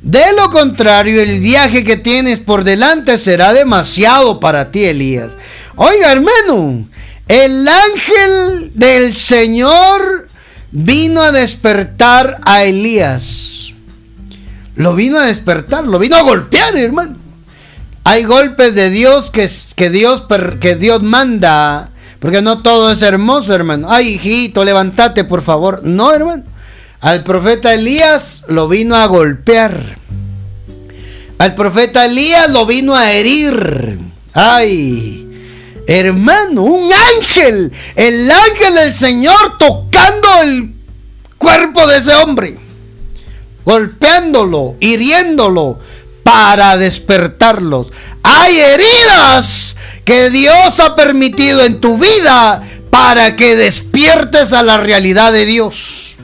De 0.07 0.23
lo 0.37 0.49
contrario, 0.51 1.21
el 1.21 1.41
viaje 1.41 1.83
que 1.83 1.97
tienes 1.97 2.39
por 2.39 2.63
delante 2.63 3.17
será 3.17 3.51
demasiado 3.51 4.39
para 4.39 4.71
ti, 4.71 4.85
Elías. 4.85 5.37
Oiga, 5.75 6.13
hermano, 6.13 6.87
el 7.27 7.67
ángel 7.67 8.71
del 8.73 9.13
Señor 9.13 10.29
vino 10.71 11.21
a 11.21 11.33
despertar 11.33 12.39
a 12.45 12.63
Elías. 12.63 13.73
Lo 14.75 14.95
vino 14.95 15.17
a 15.17 15.25
despertar, 15.25 15.85
lo 15.85 15.99
vino 15.99 16.15
a 16.15 16.21
golpear, 16.21 16.77
hermano. 16.77 17.17
Hay 18.05 18.23
golpes 18.23 18.75
de 18.75 18.89
Dios 18.89 19.29
que, 19.29 19.49
que, 19.75 19.89
Dios, 19.89 20.25
que 20.61 20.77
Dios 20.77 21.03
manda. 21.03 21.89
Porque 22.21 22.41
no 22.41 22.61
todo 22.61 22.93
es 22.93 23.01
hermoso, 23.01 23.53
hermano. 23.53 23.87
Ay, 23.91 24.13
hijito, 24.13 24.63
levántate, 24.63 25.25
por 25.25 25.41
favor. 25.41 25.81
No, 25.83 26.13
hermano. 26.13 26.43
Al 26.99 27.23
profeta 27.23 27.75
Elías 27.75 28.43
lo 28.47 28.67
vino 28.67 28.95
a 28.95 29.05
golpear. 29.05 29.99
Al 31.38 31.53
profeta 31.53 32.05
Elías 32.05 32.49
lo 32.49 32.65
vino 32.65 32.95
a 32.95 33.12
herir. 33.12 33.99
Ay, 34.33 35.83
hermano, 35.86 36.63
un 36.63 36.89
ángel. 36.91 37.71
El 37.95 38.31
ángel 38.31 38.73
del 38.73 38.93
Señor 38.93 39.60
tocando 39.60 40.27
el 40.41 40.73
cuerpo 41.38 41.86
de 41.86 41.97
ese 41.97 42.15
hombre. 42.15 42.57
Golpeándolo, 43.63 44.75
hiriéndolo 44.79 45.79
para 46.23 46.77
despertarlos. 46.77 47.91
Hay 48.23 48.57
heridas 48.60 49.75
que 50.03 50.31
Dios 50.31 50.79
ha 50.79 50.95
permitido 50.95 51.63
en 51.63 51.79
tu 51.79 51.99
vida 51.99 52.63
para 52.89 53.36
que 53.36 53.55
despiertes 53.55 54.51
a 54.51 54.63
la 54.63 54.77
realidad 54.77 55.31
de 55.31 55.45
Dios 55.45 56.16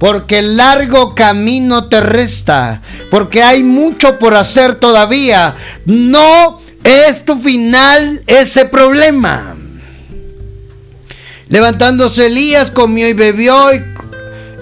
porque 0.00 0.38
el 0.38 0.56
largo 0.56 1.14
camino 1.14 1.84
te 1.90 2.00
resta, 2.00 2.80
porque 3.10 3.42
hay 3.42 3.62
mucho 3.62 4.18
por 4.18 4.34
hacer 4.34 4.76
todavía. 4.76 5.54
No 5.84 6.58
es 6.82 7.26
tu 7.26 7.36
final 7.36 8.22
ese 8.26 8.64
problema. 8.64 9.56
Levantándose 11.48 12.26
Elías, 12.26 12.70
comió 12.70 13.10
y 13.10 13.12
bebió 13.12 13.74
y, 13.74 13.84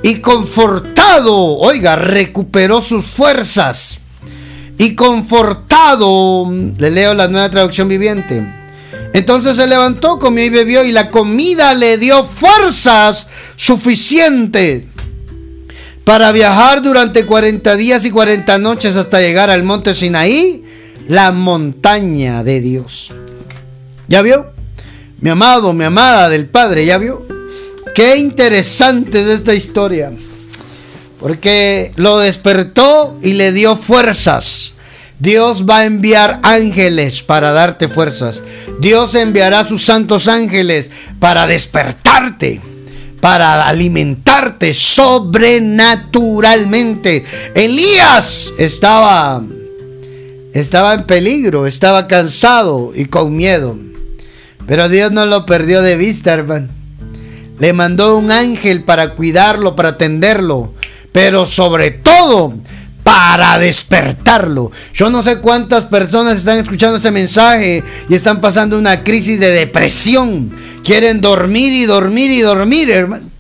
y 0.03 0.21
confortado, 0.21 1.37
oiga, 1.37 1.95
recuperó 1.95 2.83
sus 2.83 3.07
fuerzas. 3.07 4.01
Y 4.77 4.97
confortado, 4.97 6.51
le 6.79 6.91
leo 6.91 7.15
la 7.15 7.29
nueva 7.29 7.49
traducción 7.49 7.87
viviente. 7.87 8.45
Entonces 9.13 9.57
se 9.57 9.69
levantó, 9.69 10.19
comió 10.19 10.45
y 10.45 10.51
bebió 10.51 10.83
y 10.83 10.91
la 10.91 11.13
comida 11.13 11.75
le 11.75 11.97
dio 11.97 12.25
fuerzas 12.25 13.29
suficientes 13.55 14.83
para 16.09 16.33
viajar 16.33 16.81
durante 16.81 17.27
40 17.27 17.77
días 17.77 18.03
y 18.07 18.11
40 18.11 18.57
noches 18.57 18.97
hasta 18.97 19.21
llegar 19.21 19.51
al 19.51 19.63
monte 19.63 19.95
Sinaí, 19.95 20.65
la 21.07 21.33
montaña 21.33 22.43
de 22.43 22.63
Dios. 22.63 23.13
¿Ya 24.07 24.23
vio? 24.23 24.55
Mi 25.21 25.29
amado, 25.29 25.75
mi 25.75 25.85
amada 25.85 26.31
del 26.31 26.47
Padre, 26.47 26.87
¿ya 26.87 26.97
vio? 26.97 27.27
Qué 27.95 28.17
interesante 28.17 29.21
es 29.21 29.29
esta 29.29 29.53
historia. 29.53 30.11
Porque 31.21 31.93
lo 31.97 32.17
despertó 32.17 33.19
y 33.23 33.35
le 33.35 33.53
dio 33.53 33.77
fuerzas. 33.77 34.77
Dios 35.19 35.69
va 35.69 35.81
a 35.81 35.85
enviar 35.85 36.41
ángeles 36.43 37.21
para 37.21 37.53
darte 37.53 37.87
fuerzas. 37.87 38.43
Dios 38.81 39.15
enviará 39.15 39.67
sus 39.67 39.85
santos 39.85 40.27
ángeles 40.27 40.89
para 41.21 41.47
despertarte 41.47 42.63
para 43.21 43.69
alimentarte 43.69 44.75
sobrenaturalmente. 44.75 47.25
Elías 47.55 48.53
estaba 48.59 49.43
estaba 50.53 50.95
en 50.95 51.05
peligro, 51.05 51.67
estaba 51.67 52.09
cansado 52.09 52.93
y 52.95 53.07
con 53.07 53.37
miedo. 53.37 53.77
Pero 54.67 54.89
Dios 54.89 55.13
no 55.13 55.27
lo 55.27 55.47
perdió 55.47 55.83
de 55.83 55.97
vista, 55.97 56.35
hermano. 56.35 56.69
Le 57.59 57.73
mandó 57.73 58.17
un 58.17 58.31
ángel 58.31 58.85
para 58.85 59.15
cuidarlo, 59.15 59.77
para 59.77 59.91
atenderlo, 59.91 60.75
pero 61.13 61.47
sobre 61.47 61.91
todo 61.91 62.55
para 63.09 63.59
despertarlo. 63.59 64.71
Yo 64.93 65.09
no 65.09 65.23
sé 65.23 65.39
cuántas 65.39 65.87
personas 65.87 66.37
están 66.37 66.59
escuchando 66.59 66.99
ese 66.99 67.11
mensaje 67.11 67.83
y 68.07 68.15
están 68.15 68.39
pasando 68.39 68.79
una 68.79 69.03
crisis 69.03 69.41
de 69.41 69.51
depresión. 69.51 70.55
Quieren 70.85 71.23
dormir 71.23 71.73
y 71.73 71.87
dormir 71.87 72.31
y 72.31 72.43
dormir, 72.43 72.91
hermano. 72.91 73.31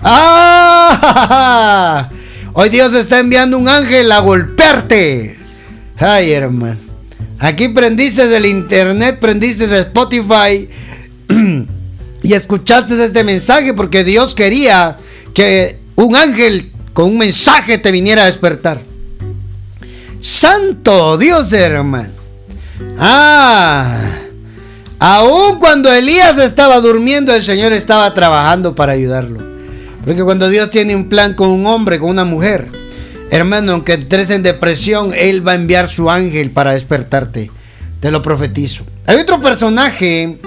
¡Ah! 0.00 1.28
Hoy 2.54 2.70
Dios 2.70 2.94
está 2.94 3.18
enviando 3.18 3.58
un 3.58 3.68
ángel 3.68 4.10
a 4.12 4.20
golpearte. 4.20 5.36
Ay, 5.98 6.32
hermano. 6.32 6.78
Aquí 7.38 7.68
prendiste 7.68 8.34
el 8.34 8.46
internet, 8.46 9.18
prendiste 9.20 9.66
Spotify 9.66 10.70
y 12.22 12.32
escuchaste 12.32 13.04
este 13.04 13.24
mensaje 13.24 13.74
porque 13.74 14.04
Dios 14.04 14.34
quería 14.34 14.96
que 15.34 15.80
un 15.96 16.16
ángel 16.16 16.72
con 16.94 17.10
un 17.10 17.18
mensaje 17.18 17.76
te 17.76 17.92
viniera 17.92 18.22
a 18.22 18.26
despertar. 18.26 18.87
Santo 20.20 21.16
Dios, 21.16 21.52
hermano. 21.52 22.10
Ah, 22.98 24.18
aún 24.98 25.58
cuando 25.58 25.92
Elías 25.92 26.38
estaba 26.38 26.80
durmiendo, 26.80 27.34
el 27.34 27.42
Señor 27.42 27.72
estaba 27.72 28.12
trabajando 28.14 28.74
para 28.74 28.92
ayudarlo. 28.92 29.40
Porque 30.04 30.24
cuando 30.24 30.48
Dios 30.48 30.70
tiene 30.70 30.96
un 30.96 31.08
plan 31.08 31.34
con 31.34 31.50
un 31.50 31.66
hombre, 31.66 31.98
con 31.98 32.10
una 32.10 32.24
mujer, 32.24 32.68
hermano, 33.30 33.72
aunque 33.72 33.94
entres 33.94 34.30
en 34.30 34.42
depresión, 34.42 35.12
Él 35.14 35.46
va 35.46 35.52
a 35.52 35.56
enviar 35.56 35.88
su 35.88 36.10
ángel 36.10 36.50
para 36.50 36.72
despertarte. 36.72 37.50
Te 38.00 38.10
lo 38.10 38.22
profetizo. 38.22 38.84
Hay 39.06 39.16
otro 39.16 39.40
personaje 39.40 40.38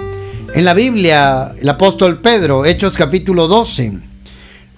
en 0.54 0.64
la 0.64 0.74
Biblia, 0.74 1.52
el 1.58 1.68
apóstol 1.68 2.20
Pedro, 2.20 2.64
Hechos 2.64 2.96
capítulo 2.96 3.48
12. 3.48 3.92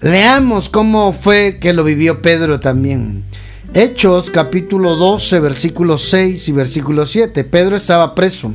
Leamos 0.01 0.69
cómo 0.69 1.13
fue 1.13 1.57
que 1.59 1.73
lo 1.73 1.83
vivió 1.83 2.21
Pedro 2.21 2.59
también. 2.59 3.23
Hechos 3.77 4.29
capítulo 4.29 4.95
12, 4.95 5.41
versículo 5.41 5.97
6 5.97 6.47
y 6.47 6.51
versículo 6.53 7.05
7. 7.05 7.43
Pedro 7.43 7.75
estaba 7.75 8.15
preso. 8.15 8.53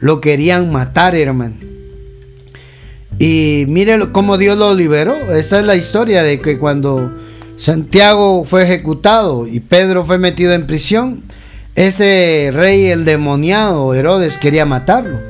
Lo 0.00 0.20
querían 0.20 0.72
matar, 0.72 1.14
hermano. 1.14 1.54
Y 3.20 3.64
mire 3.68 4.10
cómo 4.10 4.38
Dios 4.38 4.58
lo 4.58 4.74
liberó. 4.74 5.14
Esta 5.14 5.60
es 5.60 5.64
la 5.64 5.76
historia 5.76 6.24
de 6.24 6.40
que 6.40 6.58
cuando 6.58 7.12
Santiago 7.58 8.44
fue 8.44 8.64
ejecutado 8.64 9.46
y 9.46 9.60
Pedro 9.60 10.04
fue 10.04 10.18
metido 10.18 10.52
en 10.52 10.66
prisión, 10.66 11.22
ese 11.76 12.50
rey 12.52 12.86
el 12.86 13.04
demoniado 13.04 13.94
Herodes 13.94 14.36
quería 14.36 14.66
matarlo. 14.66 15.20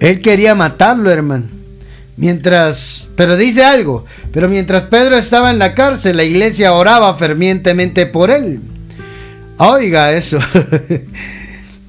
Él 0.00 0.22
quería 0.22 0.54
matarlo, 0.54 1.10
hermano. 1.10 1.59
Mientras, 2.20 3.08
pero 3.16 3.34
dice 3.34 3.64
algo, 3.64 4.04
pero 4.30 4.46
mientras 4.46 4.82
Pedro 4.82 5.16
estaba 5.16 5.50
en 5.50 5.58
la 5.58 5.74
cárcel, 5.74 6.18
la 6.18 6.24
iglesia 6.24 6.74
oraba 6.74 7.14
fervientemente 7.14 8.04
por 8.04 8.30
él. 8.30 8.60
Oiga 9.56 10.12
eso. 10.12 10.38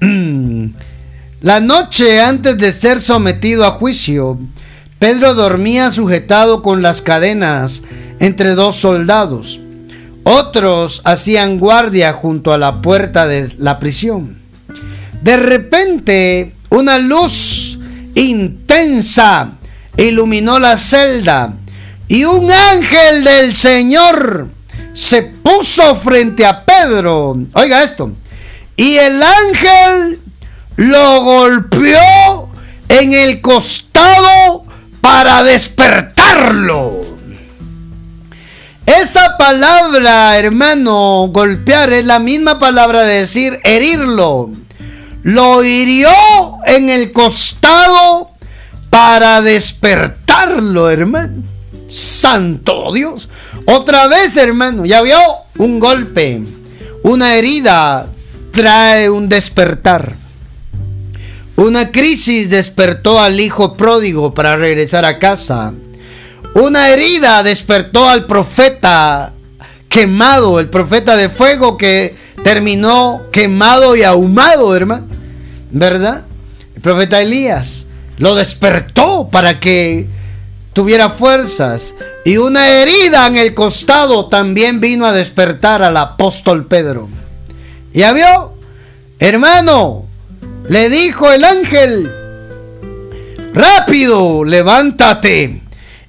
la 1.42 1.60
noche 1.60 2.22
antes 2.22 2.56
de 2.56 2.72
ser 2.72 3.02
sometido 3.02 3.66
a 3.66 3.72
juicio, 3.72 4.40
Pedro 4.98 5.34
dormía 5.34 5.90
sujetado 5.90 6.62
con 6.62 6.80
las 6.80 7.02
cadenas 7.02 7.82
entre 8.18 8.54
dos 8.54 8.76
soldados. 8.76 9.60
Otros 10.24 11.02
hacían 11.04 11.58
guardia 11.58 12.14
junto 12.14 12.54
a 12.54 12.58
la 12.58 12.80
puerta 12.80 13.28
de 13.28 13.50
la 13.58 13.78
prisión. 13.78 14.38
De 15.22 15.36
repente, 15.36 16.54
una 16.70 16.96
luz 16.96 17.80
intensa 18.14 19.58
iluminó 19.96 20.58
la 20.58 20.78
celda 20.78 21.54
y 22.08 22.24
un 22.24 22.50
ángel 22.50 23.24
del 23.24 23.54
Señor 23.54 24.48
se 24.94 25.22
puso 25.22 25.96
frente 25.96 26.44
a 26.44 26.64
Pedro. 26.64 27.38
Oiga 27.54 27.82
esto. 27.82 28.12
Y 28.76 28.96
el 28.96 29.22
ángel 29.22 30.20
lo 30.76 31.22
golpeó 31.22 32.50
en 32.88 33.12
el 33.12 33.40
costado 33.40 34.64
para 35.00 35.42
despertarlo. 35.42 37.02
Esa 38.84 39.36
palabra, 39.38 40.36
hermano, 40.38 41.28
golpear 41.28 41.92
es 41.92 42.04
la 42.04 42.18
misma 42.18 42.58
palabra 42.58 43.04
de 43.04 43.20
decir 43.20 43.60
herirlo. 43.64 44.50
Lo 45.22 45.62
hirió 45.62 46.10
en 46.66 46.90
el 46.90 47.12
costado 47.12 48.31
para 48.92 49.40
despertarlo, 49.40 50.90
hermano. 50.90 51.42
Santo 51.88 52.92
Dios. 52.92 53.30
Otra 53.64 54.06
vez, 54.06 54.36
hermano, 54.36 54.84
ya 54.84 55.00
vio 55.00 55.18
un 55.56 55.80
golpe, 55.80 56.42
una 57.02 57.36
herida 57.36 58.06
trae 58.50 59.08
un 59.08 59.30
despertar. 59.30 60.14
Una 61.56 61.90
crisis 61.90 62.50
despertó 62.50 63.18
al 63.18 63.40
hijo 63.40 63.78
pródigo 63.78 64.34
para 64.34 64.56
regresar 64.56 65.06
a 65.06 65.18
casa. 65.18 65.72
Una 66.54 66.90
herida 66.90 67.42
despertó 67.42 68.10
al 68.10 68.26
profeta 68.26 69.32
quemado, 69.88 70.60
el 70.60 70.68
profeta 70.68 71.16
de 71.16 71.30
fuego 71.30 71.78
que 71.78 72.14
terminó 72.44 73.22
quemado 73.32 73.96
y 73.96 74.02
ahumado, 74.02 74.76
hermano. 74.76 75.06
¿Verdad? 75.70 76.26
El 76.74 76.82
profeta 76.82 77.22
Elías 77.22 77.86
lo 78.18 78.34
despertó 78.34 79.28
para 79.30 79.60
que 79.60 80.06
tuviera 80.72 81.10
fuerzas. 81.10 81.94
Y 82.24 82.36
una 82.36 82.68
herida 82.68 83.26
en 83.26 83.36
el 83.36 83.54
costado 83.54 84.28
también 84.28 84.80
vino 84.80 85.06
a 85.06 85.12
despertar 85.12 85.82
al 85.82 85.96
apóstol 85.96 86.66
Pedro. 86.66 87.08
¿Ya 87.92 88.12
vio? 88.12 88.54
Hermano, 89.18 90.06
le 90.68 90.88
dijo 90.88 91.30
el 91.30 91.44
ángel, 91.44 92.10
rápido, 93.52 94.44
levántate. 94.44 95.62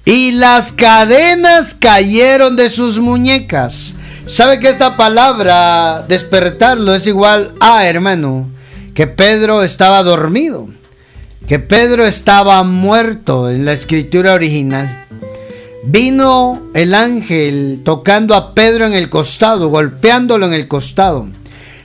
Y 0.04 0.32
las 0.32 0.72
cadenas 0.72 1.74
cayeron 1.74 2.56
de 2.56 2.68
sus 2.68 2.98
muñecas. 2.98 3.94
¿Sabe 4.26 4.58
que 4.58 4.68
esta 4.68 4.96
palabra 4.96 6.04
despertarlo 6.08 6.94
es 6.94 7.06
igual 7.06 7.54
a, 7.60 7.86
hermano, 7.86 8.50
que 8.94 9.06
Pedro 9.06 9.62
estaba 9.62 10.02
dormido? 10.02 10.68
Que 11.46 11.58
Pedro 11.58 12.06
estaba 12.06 12.62
muerto 12.62 13.50
en 13.50 13.64
la 13.64 13.72
escritura 13.72 14.32
original. 14.32 15.06
Vino 15.84 16.70
el 16.74 16.94
ángel 16.94 17.82
tocando 17.84 18.34
a 18.34 18.54
Pedro 18.54 18.86
en 18.86 18.94
el 18.94 19.10
costado, 19.10 19.68
golpeándolo 19.68 20.46
en 20.46 20.54
el 20.54 20.66
costado. 20.66 21.28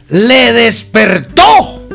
Le 0.08 0.54
despertó. 0.54 1.88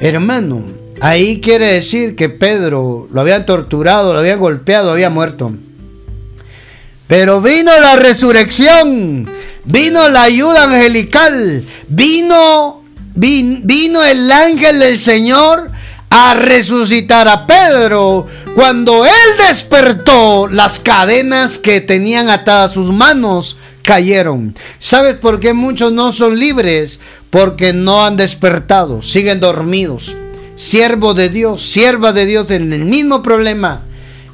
Hermano, 0.00 0.62
ahí 1.00 1.40
quiere 1.40 1.66
decir 1.66 2.16
que 2.16 2.30
Pedro 2.30 3.08
lo 3.12 3.20
había 3.20 3.44
torturado, 3.44 4.14
lo 4.14 4.20
había 4.20 4.36
golpeado, 4.36 4.90
había 4.90 5.10
muerto. 5.10 5.52
Pero 7.06 7.42
vino 7.42 7.78
la 7.80 7.96
resurrección, 7.96 9.28
vino 9.64 10.08
la 10.08 10.22
ayuda 10.22 10.64
angelical, 10.64 11.64
vino, 11.88 12.82
vino 13.14 14.02
el 14.02 14.30
ángel 14.30 14.78
del 14.78 14.98
Señor 14.98 15.70
a 16.10 16.34
resucitar 16.34 17.28
a 17.28 17.46
Pedro. 17.46 18.26
Cuando 18.54 19.04
él 19.04 19.46
despertó, 19.48 20.48
las 20.48 20.78
cadenas 20.78 21.58
que 21.58 21.80
tenían 21.80 22.28
atadas 22.28 22.72
sus 22.72 22.92
manos 22.92 23.58
cayeron. 23.82 24.54
¿Sabes 24.78 25.16
por 25.16 25.40
qué 25.40 25.52
muchos 25.52 25.92
no 25.92 26.12
son 26.12 26.38
libres? 26.38 27.00
Porque 27.30 27.72
no 27.72 28.04
han 28.04 28.16
despertado, 28.16 29.02
siguen 29.02 29.40
dormidos. 29.40 30.16
Siervo 30.56 31.14
de 31.14 31.28
Dios, 31.28 31.62
sierva 31.62 32.12
de 32.12 32.26
Dios 32.26 32.50
en 32.50 32.72
el 32.72 32.84
mismo 32.84 33.22
problema. 33.22 33.84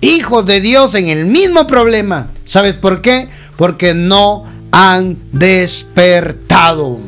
Hijo 0.00 0.42
de 0.42 0.60
Dios 0.60 0.94
en 0.94 1.08
el 1.08 1.26
mismo 1.26 1.66
problema. 1.66 2.30
¿Sabes 2.44 2.74
por 2.74 3.00
qué? 3.00 3.28
Porque 3.56 3.94
no 3.94 4.44
han 4.70 5.18
despertado. 5.32 6.98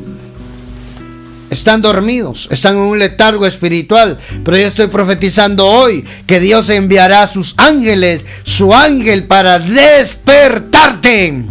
Están 1.49 1.81
dormidos, 1.81 2.49
están 2.51 2.75
en 2.75 2.81
un 2.81 2.99
letargo 2.99 3.45
espiritual. 3.45 4.17
Pero 4.43 4.57
yo 4.57 4.67
estoy 4.67 4.87
profetizando 4.87 5.65
hoy 5.65 6.03
que 6.25 6.39
Dios 6.39 6.69
enviará 6.69 7.23
a 7.23 7.27
sus 7.27 7.53
ángeles, 7.57 8.25
su 8.43 8.73
ángel 8.73 9.25
para 9.25 9.59
despertarte. 9.59 11.45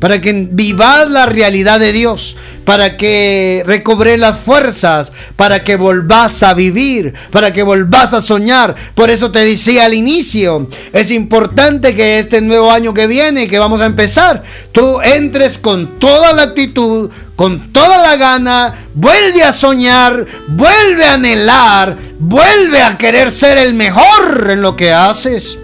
Para 0.00 0.20
que 0.20 0.48
vivas 0.50 1.10
la 1.10 1.26
realidad 1.26 1.80
de 1.80 1.92
Dios, 1.92 2.36
para 2.64 2.96
que 2.96 3.64
recobre 3.66 4.16
las 4.16 4.38
fuerzas, 4.38 5.10
para 5.36 5.64
que 5.64 5.76
volvás 5.76 6.42
a 6.42 6.54
vivir, 6.54 7.14
para 7.32 7.52
que 7.52 7.62
volvás 7.62 8.12
a 8.12 8.20
soñar. 8.20 8.74
Por 8.94 9.10
eso 9.10 9.32
te 9.32 9.44
decía 9.44 9.86
al 9.86 9.94
inicio, 9.94 10.68
es 10.92 11.10
importante 11.10 11.96
que 11.96 12.18
este 12.18 12.40
nuevo 12.42 12.70
año 12.70 12.94
que 12.94 13.06
viene, 13.06 13.48
que 13.48 13.58
vamos 13.58 13.80
a 13.80 13.86
empezar, 13.86 14.42
tú 14.70 15.00
entres 15.00 15.58
con 15.58 15.98
toda 15.98 16.32
la 16.32 16.42
actitud, 16.42 17.10
con 17.34 17.72
toda 17.72 17.98
la 18.02 18.16
gana, 18.16 18.74
vuelve 18.94 19.42
a 19.42 19.52
soñar, 19.52 20.26
vuelve 20.48 21.04
a 21.04 21.14
anhelar, 21.14 21.96
vuelve 22.18 22.82
a 22.82 22.98
querer 22.98 23.32
ser 23.32 23.58
el 23.58 23.74
mejor 23.74 24.48
en 24.50 24.62
lo 24.62 24.76
que 24.76 24.92
haces. 24.92 25.58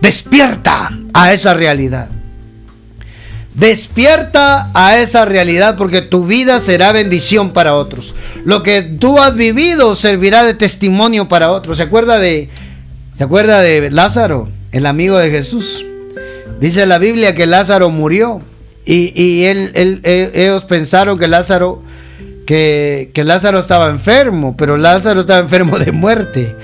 Despierta 0.00 0.90
a 1.12 1.32
esa 1.32 1.54
realidad. 1.54 2.17
Despierta 3.58 4.70
a 4.72 4.98
esa 4.98 5.24
realidad 5.24 5.76
porque 5.76 6.00
tu 6.00 6.26
vida 6.26 6.60
será 6.60 6.92
bendición 6.92 7.50
para 7.50 7.74
otros. 7.74 8.14
Lo 8.44 8.62
que 8.62 8.82
tú 8.82 9.18
has 9.18 9.34
vivido 9.34 9.96
servirá 9.96 10.44
de 10.44 10.54
testimonio 10.54 11.28
para 11.28 11.50
otros. 11.50 11.78
¿Se 11.78 11.82
acuerda 11.82 12.20
de, 12.20 12.48
¿se 13.14 13.24
acuerda 13.24 13.60
de 13.60 13.90
Lázaro, 13.90 14.48
el 14.70 14.86
amigo 14.86 15.18
de 15.18 15.30
Jesús? 15.30 15.84
Dice 16.60 16.86
la 16.86 16.98
Biblia 16.98 17.34
que 17.34 17.46
Lázaro 17.46 17.90
murió 17.90 18.42
y, 18.84 19.44
él, 19.44 20.00
ellos 20.04 20.64
pensaron 20.64 21.18
que 21.18 21.26
Lázaro, 21.26 21.82
que, 22.46 23.10
que, 23.12 23.24
Lázaro 23.24 23.58
estaba 23.58 23.90
enfermo, 23.90 24.56
pero 24.56 24.76
Lázaro 24.76 25.20
estaba 25.20 25.40
enfermo 25.40 25.78
de 25.78 25.92
muerte. 25.92 26.56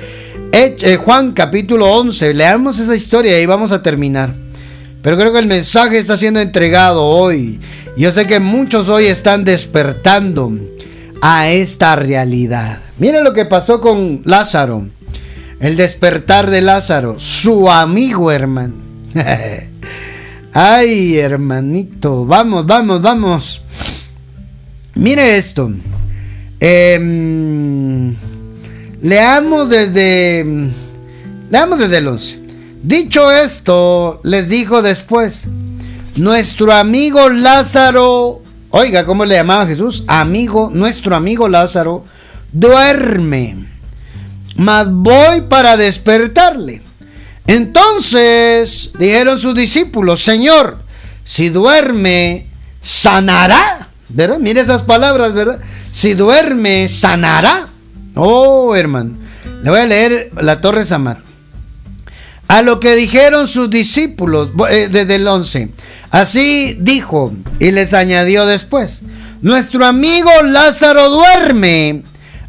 Eh, 0.52 0.96
Juan 1.04 1.32
capítulo 1.32 1.92
11, 1.92 2.32
leamos 2.34 2.78
esa 2.78 2.94
historia 2.94 3.40
y 3.40 3.46
vamos 3.46 3.72
a 3.72 3.82
terminar. 3.82 4.43
Pero 5.04 5.18
creo 5.18 5.32
que 5.34 5.38
el 5.38 5.46
mensaje 5.46 5.98
está 5.98 6.16
siendo 6.16 6.40
entregado 6.40 7.04
hoy. 7.04 7.60
Yo 7.94 8.10
sé 8.10 8.26
que 8.26 8.40
muchos 8.40 8.88
hoy 8.88 9.04
están 9.04 9.44
despertando 9.44 10.50
a 11.20 11.50
esta 11.50 11.94
realidad. 11.94 12.78
Mire 12.98 13.22
lo 13.22 13.34
que 13.34 13.44
pasó 13.44 13.82
con 13.82 14.22
Lázaro. 14.24 14.88
El 15.60 15.76
despertar 15.76 16.50
de 16.50 16.62
Lázaro, 16.62 17.18
su 17.18 17.70
amigo 17.70 18.32
hermano. 18.32 18.74
Ay, 20.54 21.18
hermanito, 21.18 22.24
vamos, 22.24 22.64
vamos, 22.66 23.02
vamos. 23.02 23.62
Mire 24.94 25.36
esto. 25.36 25.70
Em, 26.58 28.14
leamos 29.02 29.68
desde. 29.68 30.70
Leamos 31.50 31.78
desde 31.78 31.98
el 31.98 32.08
11. 32.08 32.43
Dicho 32.84 33.32
esto, 33.32 34.20
les 34.24 34.46
dijo 34.46 34.82
después, 34.82 35.46
nuestro 36.16 36.70
amigo 36.70 37.30
Lázaro, 37.30 38.42
oiga, 38.68 39.06
¿cómo 39.06 39.24
le 39.24 39.36
llamaba 39.36 39.66
Jesús? 39.66 40.04
Amigo, 40.06 40.70
nuestro 40.70 41.16
amigo 41.16 41.48
Lázaro, 41.48 42.04
duerme, 42.52 43.70
mas 44.56 44.86
voy 44.90 45.40
para 45.48 45.78
despertarle. 45.78 46.82
Entonces 47.46 48.92
dijeron 48.98 49.38
sus 49.38 49.54
discípulos, 49.54 50.22
Señor, 50.22 50.76
si 51.24 51.48
duerme, 51.48 52.48
sanará. 52.82 53.88
¿Verdad? 54.10 54.40
Mire 54.40 54.60
esas 54.60 54.82
palabras, 54.82 55.32
¿verdad? 55.32 55.58
Si 55.90 56.12
duerme, 56.12 56.88
sanará. 56.88 57.66
Oh, 58.14 58.76
hermano. 58.76 59.16
Le 59.62 59.70
voy 59.70 59.80
a 59.80 59.86
leer 59.86 60.30
la 60.36 60.60
Torre 60.60 60.84
Samar. 60.84 61.22
A 62.48 62.62
lo 62.62 62.78
que 62.78 62.94
dijeron 62.94 63.48
sus 63.48 63.70
discípulos, 63.70 64.50
eh, 64.70 64.88
desde 64.90 65.16
el 65.16 65.26
11. 65.26 65.70
Así 66.10 66.76
dijo 66.80 67.32
y 67.58 67.70
les 67.70 67.94
añadió 67.94 68.46
después, 68.46 69.02
nuestro 69.40 69.84
amigo 69.84 70.30
Lázaro 70.44 71.08
duerme, 71.10 72.02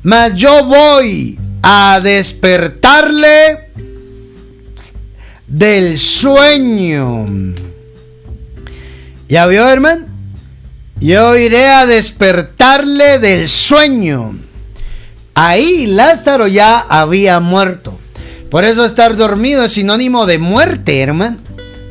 mas 0.03 0.33
yo 0.35 0.65
voy 0.65 1.39
a 1.61 1.99
despertarle 2.03 3.71
del 5.47 5.97
sueño. 5.97 7.25
¿Ya 9.27 9.47
vio, 9.47 9.67
hermano? 9.67 10.05
Yo 10.99 11.35
iré 11.35 11.67
a 11.67 11.85
despertarle 11.85 13.19
del 13.19 13.49
sueño. 13.49 14.37
Ahí 15.33 15.87
Lázaro 15.87 16.47
ya 16.47 16.79
había 16.79 17.39
muerto. 17.39 17.99
Por 18.55 18.63
eso 18.63 18.85
estar 18.85 19.17
dormido 19.17 19.65
es 19.65 19.73
sinónimo 19.73 20.25
de 20.25 20.39
muerte, 20.39 21.01
hermano. 21.01 21.39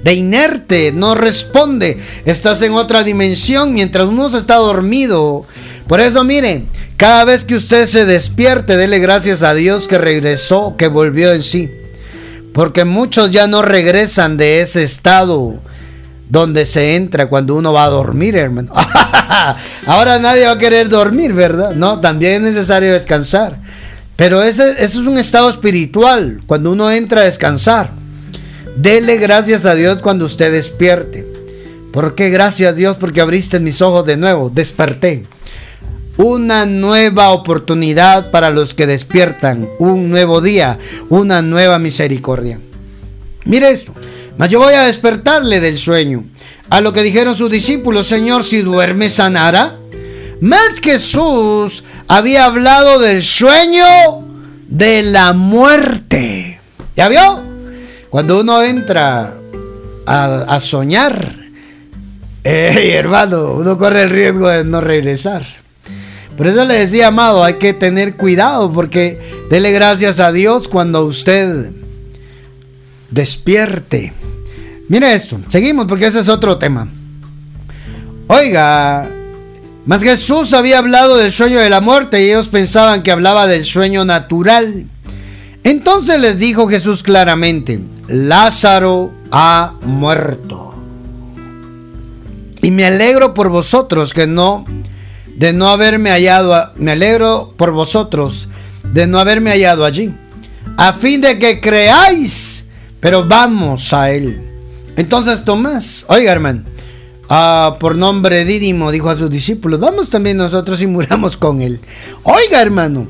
De 0.03 0.15
inerte, 0.15 0.93
no 0.93 1.15
responde. 1.15 2.01
Estás 2.25 2.63
en 2.63 2.73
otra 2.73 3.03
dimensión 3.03 3.75
mientras 3.75 4.07
uno 4.07 4.31
se 4.31 4.39
está 4.39 4.55
dormido. 4.55 5.45
Por 5.87 6.01
eso, 6.01 6.25
mire, 6.25 6.65
cada 6.97 7.27
vez 7.27 7.45
que 7.45 7.57
usted 7.57 7.85
se 7.85 8.07
despierte, 8.07 8.79
dele 8.79 8.99
gracias 8.99 9.43
a 9.43 9.53
Dios 9.53 9.87
que 9.89 9.99
regresó, 9.99 10.77
que 10.79 10.89
volvió 10.89 11.35
en 11.35 11.43
sí. 11.43 11.71
Porque 12.55 12.87
muchos 12.87 13.31
ya 13.31 13.47
no 13.47 13.61
regresan 13.61 14.39
de 14.39 14.63
ese 14.63 14.85
estado 14.85 15.61
donde 16.31 16.65
se 16.65 16.97
entra 16.97 17.29
cuando 17.29 17.57
uno 17.57 17.75
va 17.75 17.85
a 17.85 17.91
dormir, 17.91 18.37
hermano. 18.37 18.73
Ahora 19.87 20.19
nadie 20.19 20.47
va 20.47 20.53
a 20.53 20.59
querer 20.59 20.89
dormir, 20.89 21.35
¿verdad? 21.35 21.75
No, 21.75 22.01
también 22.01 22.37
es 22.37 22.41
necesario 22.41 22.91
descansar. 22.91 23.61
Pero 24.17 24.43
ese, 24.43 24.83
es 24.85 24.95
un 24.97 25.19
estado 25.19 25.51
espiritual, 25.51 26.41
cuando 26.47 26.73
uno 26.73 26.91
entra 26.91 27.23
a 27.23 27.25
descansar. 27.25 27.91
Dele 28.77 29.17
gracias 29.17 29.65
a 29.65 29.75
Dios 29.75 30.01
cuando 30.01 30.25
usted 30.25 30.53
despierte. 30.53 31.27
¿Por 31.93 32.15
qué 32.15 32.31
gracias 32.31 32.73
a 32.73 32.75
Dios? 32.75 32.97
Porque 32.97 33.21
abriste 33.21 33.61
mis 33.61 33.81
ojos 33.83 34.05
de 34.07 34.17
nuevo, 34.17 34.51
desperté. 34.51 35.23
Una 36.17 36.65
nueva 36.67 37.31
oportunidad 37.31 38.31
para 38.31 38.51
los 38.51 38.75
que 38.75 38.87
despiertan, 38.87 39.69
un 39.79 40.11
nuevo 40.11 40.41
día, 40.41 40.79
una 41.09 41.43
nueva 41.43 41.79
misericordia. 41.79 42.61
Mire 43.45 43.71
esto, 43.71 43.93
mas 44.37 44.49
yo 44.49 44.59
voy 44.59 44.75
a 44.75 44.87
despertarle 44.87 45.61
del 45.61 45.79
sueño. 45.79 46.25
A 46.71 46.81
lo 46.81 46.93
que 46.93 47.03
dijeron 47.03 47.37
sus 47.37 47.51
discípulos, 47.51 48.07
Señor, 48.07 48.43
si 48.43 48.63
duerme 48.63 49.11
sanará. 49.11 49.79
Más 50.41 50.81
Jesús 50.83 51.85
había 52.09 52.47
hablado 52.47 52.99
del 52.99 53.23
sueño 53.23 53.85
de 54.69 55.03
la 55.03 55.33
muerte. 55.33 56.61
¿Ya 56.97 57.09
vio? 57.09 57.43
Cuando 58.11 58.41
uno 58.41 58.63
entra 58.63 59.35
a, 60.07 60.61
soñar, 60.61 61.37
hermano, 62.45 63.53
uno 63.55 63.79
corre 63.79 64.03
el 64.03 64.11
riesgo 64.11 64.49
de 64.49 64.65
no 64.65 64.81
regresar. 64.81 65.45
Por 66.37 66.47
eso 66.49 66.65
le 66.65 66.75
decía, 66.75 67.09
amado, 67.09 67.45
hay 67.45 67.55
que 67.55 67.73
tener 67.73 68.17
cuidado 68.17 68.73
porque 68.73 69.47
dele 69.51 69.71
gracias 69.73 70.19
a 70.19 70.33
Dios 70.33 70.69
cuando 70.69 71.05
usted 71.05 71.73
despierte. 73.11 74.13
Mire 74.89 75.15
esto, 75.15 75.41
seguimos 75.49 75.87
porque 75.87 76.07
ese 76.07 76.21
es 76.21 76.29
otro 76.29 76.59
tema. 76.59 76.89
Oiga, 78.27 79.09
mas 79.87 80.03
Jesús 80.03 80.53
había 80.55 80.79
hablado 80.79 81.17
del 81.17 81.33
sueño 81.33 81.59
de 81.59 81.71
la 81.71 81.81
muerte 81.81 82.23
y 82.23 82.31
ellos 82.31 82.49
pensaban 82.49 83.03
que 83.03 83.13
hablaba 83.13 83.47
del 83.47 83.65
sueño 83.65 84.05
natural. 84.05 84.87
Entonces 85.63 86.21
les 86.21 86.39
dijo 86.39 86.69
Jesús 86.69 87.03
claramente, 87.03 87.81
Lázaro 88.09 89.13
ha 89.31 89.75
muerto. 89.83 90.75
Y 92.63 92.71
me 92.71 92.87
alegro 92.87 93.35
por 93.35 93.51
vosotros 93.51 94.15
que 94.15 94.27
no, 94.27 94.65
de 95.37 95.53
no 95.53 95.69
haberme 95.69 96.11
hallado, 96.11 96.73
me 96.77 96.93
alegro 96.93 97.53
por 97.57 97.73
vosotros 97.73 98.49
de 98.83 99.07
no 99.07 99.19
haberme 99.19 99.51
hallado 99.51 99.85
allí, 99.85 100.15
a 100.77 100.93
fin 100.93 101.21
de 101.21 101.39
que 101.39 101.61
creáis, 101.61 102.67
pero 103.01 103.27
vamos 103.27 103.93
a 103.93 104.11
él. 104.11 104.41
Entonces 104.97 105.45
Tomás, 105.45 106.07
oiga 106.09 106.33
hermano, 106.33 106.63
Ah, 107.29 107.77
por 107.81 107.97
nombre 107.97 108.45
Dídimo, 108.45 108.91
dijo 108.91 109.09
a 109.09 109.17
sus 109.17 109.31
discípulos, 109.31 109.81
vamos 109.81 110.11
también 110.11 110.37
nosotros 110.37 110.83
y 110.83 110.87
muramos 110.87 111.37
con 111.37 111.61
él. 111.61 111.81
Oiga, 112.23 112.61
hermano, 112.61 113.09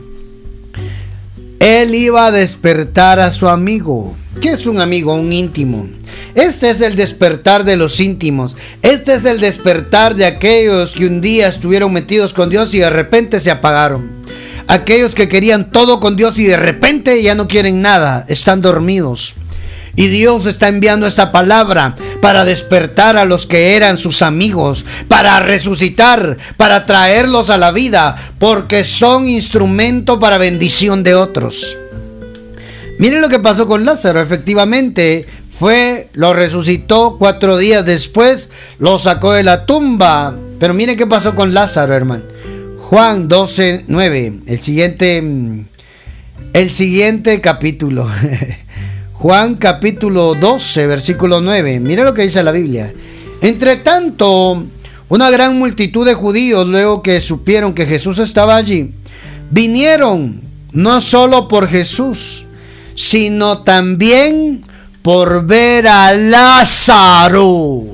él 1.58 1.94
iba 1.94 2.26
a 2.26 2.30
despertar 2.30 3.20
a 3.20 3.32
su 3.32 3.48
amigo. 3.48 4.14
¿Qué 4.40 4.50
es 4.50 4.66
un 4.66 4.80
amigo? 4.80 5.14
Un 5.14 5.32
íntimo. 5.32 5.88
Este 6.34 6.70
es 6.70 6.80
el 6.80 6.96
despertar 6.96 7.64
de 7.64 7.76
los 7.76 8.00
íntimos. 8.00 8.56
Este 8.82 9.14
es 9.14 9.24
el 9.24 9.40
despertar 9.40 10.14
de 10.14 10.26
aquellos 10.26 10.94
que 10.94 11.06
un 11.06 11.20
día 11.20 11.48
estuvieron 11.48 11.92
metidos 11.92 12.34
con 12.34 12.50
Dios 12.50 12.74
y 12.74 12.80
de 12.80 12.90
repente 12.90 13.40
se 13.40 13.50
apagaron. 13.50 14.22
Aquellos 14.66 15.14
que 15.14 15.28
querían 15.28 15.70
todo 15.70 16.00
con 16.00 16.16
Dios 16.16 16.38
y 16.38 16.44
de 16.44 16.56
repente 16.56 17.22
ya 17.22 17.34
no 17.34 17.48
quieren 17.48 17.82
nada, 17.82 18.24
están 18.28 18.60
dormidos. 18.60 19.34
Y 19.97 20.09
Dios 20.09 20.47
está 20.47 20.68
enviando 20.68 21.07
esta 21.07 21.30
palabra 21.30 21.95
para 22.20 22.45
despertar 22.45 23.16
a 23.16 23.24
los 23.24 23.47
que 23.47 23.76
eran 23.76 23.97
sus 23.97 24.22
amigos, 24.22 24.84
para 25.09 25.38
resucitar, 25.40 26.36
para 26.57 26.84
traerlos 26.84 27.51
a 27.51 27.59
la 27.59 27.70
vida, 27.70 28.16
porque 28.38 28.82
son 28.82 29.28
instrumento 29.28 30.18
para 30.18 30.38
bendición 30.38 31.03
de 31.03 31.14
otros. 31.14 31.78
Miren 32.99 33.20
lo 33.20 33.28
que 33.28 33.38
pasó 33.40 33.66
con 33.66 33.84
Lázaro, 33.84 34.20
efectivamente 34.20 35.26
fue, 35.59 36.09
lo 36.14 36.32
resucitó 36.32 37.16
cuatro 37.18 37.57
días 37.57 37.86
después, 37.86 38.51
lo 38.78 38.99
sacó 38.99 39.32
de 39.32 39.45
la 39.45 39.66
tumba. 39.66 40.36
Pero 40.59 40.74
miren 40.74 40.97
qué 40.97 41.07
pasó 41.07 41.34
con 41.34 41.55
Lázaro, 41.55 41.95
hermano. 41.95 42.24
Juan 42.78 43.28
12, 43.28 43.84
9, 43.86 44.40
el 44.47 44.61
siguiente, 44.61 45.22
el 46.53 46.70
siguiente 46.70 47.40
capítulo. 47.40 48.09
Juan 49.24 49.54
capítulo 49.54 50.34
12, 50.34 50.86
versículo 50.86 51.40
9. 51.40 51.80
Mira 51.80 52.04
lo 52.04 52.12
que 52.12 52.24
dice 52.24 52.42
la 52.42 52.50
Biblia. 52.50 52.92
Entre 53.40 53.76
tanto, 53.76 54.66
una 55.08 55.30
gran 55.30 55.58
multitud 55.58 56.04
de 56.04 56.12
judíos, 56.12 56.68
luego 56.68 57.00
que 57.02 57.22
supieron 57.22 57.72
que 57.72 57.86
Jesús 57.86 58.18
estaba 58.18 58.54
allí, 58.54 58.92
vinieron 59.48 60.42
no 60.72 61.00
solo 61.00 61.48
por 61.48 61.68
Jesús, 61.68 62.44
sino 62.94 63.62
también 63.62 64.62
por 65.00 65.46
ver 65.46 65.88
a 65.88 66.12
Lázaro. 66.12 67.84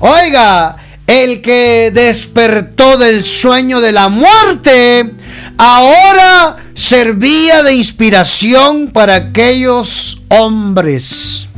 Oiga, 0.00 0.76
el 1.06 1.40
que 1.40 1.92
despertó 1.94 2.98
del 2.98 3.24
sueño 3.24 3.80
de 3.80 3.92
la 3.92 4.10
muerte, 4.10 5.14
ahora 5.58 6.56
servía 6.74 7.62
de 7.62 7.74
inspiración 7.74 8.90
para 8.92 9.14
aquellos 9.16 10.22
hombres. 10.28 11.48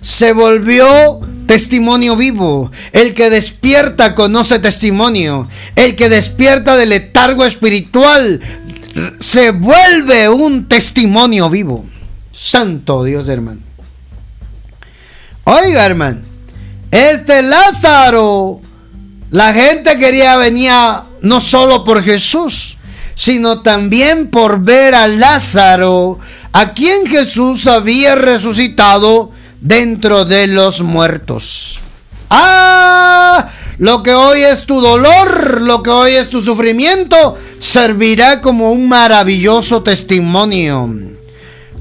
Se 0.00 0.32
volvió 0.32 1.20
testimonio 1.46 2.16
vivo. 2.16 2.70
El 2.92 3.14
que 3.14 3.30
despierta 3.30 4.14
conoce 4.14 4.58
testimonio. 4.58 5.48
El 5.76 5.96
que 5.96 6.08
despierta 6.08 6.76
del 6.76 6.90
letargo 6.90 7.44
espiritual 7.44 8.40
se 9.20 9.50
vuelve 9.50 10.28
un 10.28 10.68
testimonio 10.68 11.50
vivo. 11.50 11.86
Santo 12.32 13.04
Dios, 13.04 13.28
hermano. 13.28 13.60
Oiga, 15.44 15.84
hermano. 15.84 16.20
Este 16.90 17.42
Lázaro, 17.42 18.60
la 19.32 19.54
gente 19.54 19.98
quería 19.98 20.36
venir 20.36 20.72
no 21.22 21.40
solo 21.40 21.84
por 21.84 22.02
Jesús, 22.02 22.76
sino 23.14 23.62
también 23.62 24.28
por 24.28 24.60
ver 24.60 24.94
a 24.94 25.08
Lázaro, 25.08 26.18
a 26.52 26.74
quien 26.74 27.06
Jesús 27.06 27.66
había 27.66 28.14
resucitado 28.14 29.32
dentro 29.62 30.26
de 30.26 30.48
los 30.48 30.82
muertos. 30.82 31.80
Ah, 32.28 33.48
lo 33.78 34.02
que 34.02 34.12
hoy 34.12 34.42
es 34.42 34.66
tu 34.66 34.82
dolor, 34.82 35.62
lo 35.62 35.82
que 35.82 35.88
hoy 35.88 36.12
es 36.12 36.28
tu 36.28 36.42
sufrimiento, 36.42 37.38
servirá 37.58 38.42
como 38.42 38.70
un 38.70 38.86
maravilloso 38.86 39.82
testimonio 39.82 40.94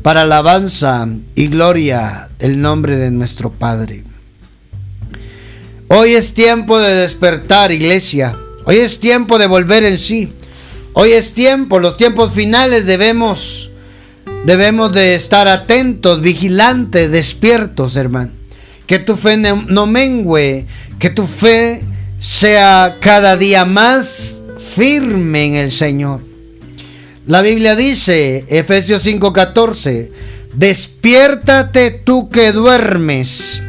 para 0.02 0.22
alabanza 0.22 1.06
y 1.36 1.48
gloria 1.48 2.30
del 2.40 2.62
nombre 2.62 2.96
de 2.96 3.12
nuestro 3.12 3.52
Padre. 3.52 4.06
Hoy 5.94 6.14
es 6.14 6.34
tiempo 6.34 6.80
de 6.80 6.96
despertar, 6.96 7.70
iglesia. 7.70 8.38
Hoy 8.64 8.78
es 8.78 9.02
tiempo 9.02 9.38
de 9.38 9.48
volver 9.48 9.84
en 9.84 9.98
sí. 9.98 10.32
Hoy 10.94 11.12
es 11.12 11.34
tiempo, 11.34 11.80
los 11.80 11.98
tiempos 11.98 12.32
finales 12.32 12.86
debemos 12.86 13.72
debemos 14.46 14.94
de 14.94 15.16
estar 15.16 15.50
atentos, 15.50 16.22
vigilantes, 16.22 17.12
despiertos, 17.12 17.98
hermano. 17.98 18.32
Que 18.88 19.00
tu 19.00 19.18
fe 19.18 19.36
no 19.36 19.86
mengue, 19.86 20.66
que 20.98 21.10
tu 21.10 21.28
fe 21.28 21.82
sea 22.22 23.00
cada 23.02 23.36
día 23.36 23.66
más 23.66 24.44
firme 24.74 25.48
en 25.48 25.56
el 25.56 25.72
Señor. 25.72 26.22
La 27.26 27.42
Biblia 27.42 27.76
dice, 27.76 28.46
Efesios 28.48 29.06
5:14, 29.06 30.10
despiértate 30.54 31.92
tú 31.92 32.30
que 32.30 32.54
duermes 32.54 33.62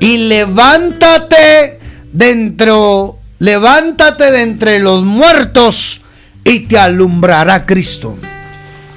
y 0.00 0.18
levántate 0.18 1.78
dentro, 2.12 3.18
levántate 3.38 4.30
de 4.30 4.42
entre 4.42 4.78
los 4.80 5.02
muertos 5.02 6.02
y 6.44 6.60
te 6.60 6.78
alumbrará 6.78 7.66
Cristo. 7.66 8.16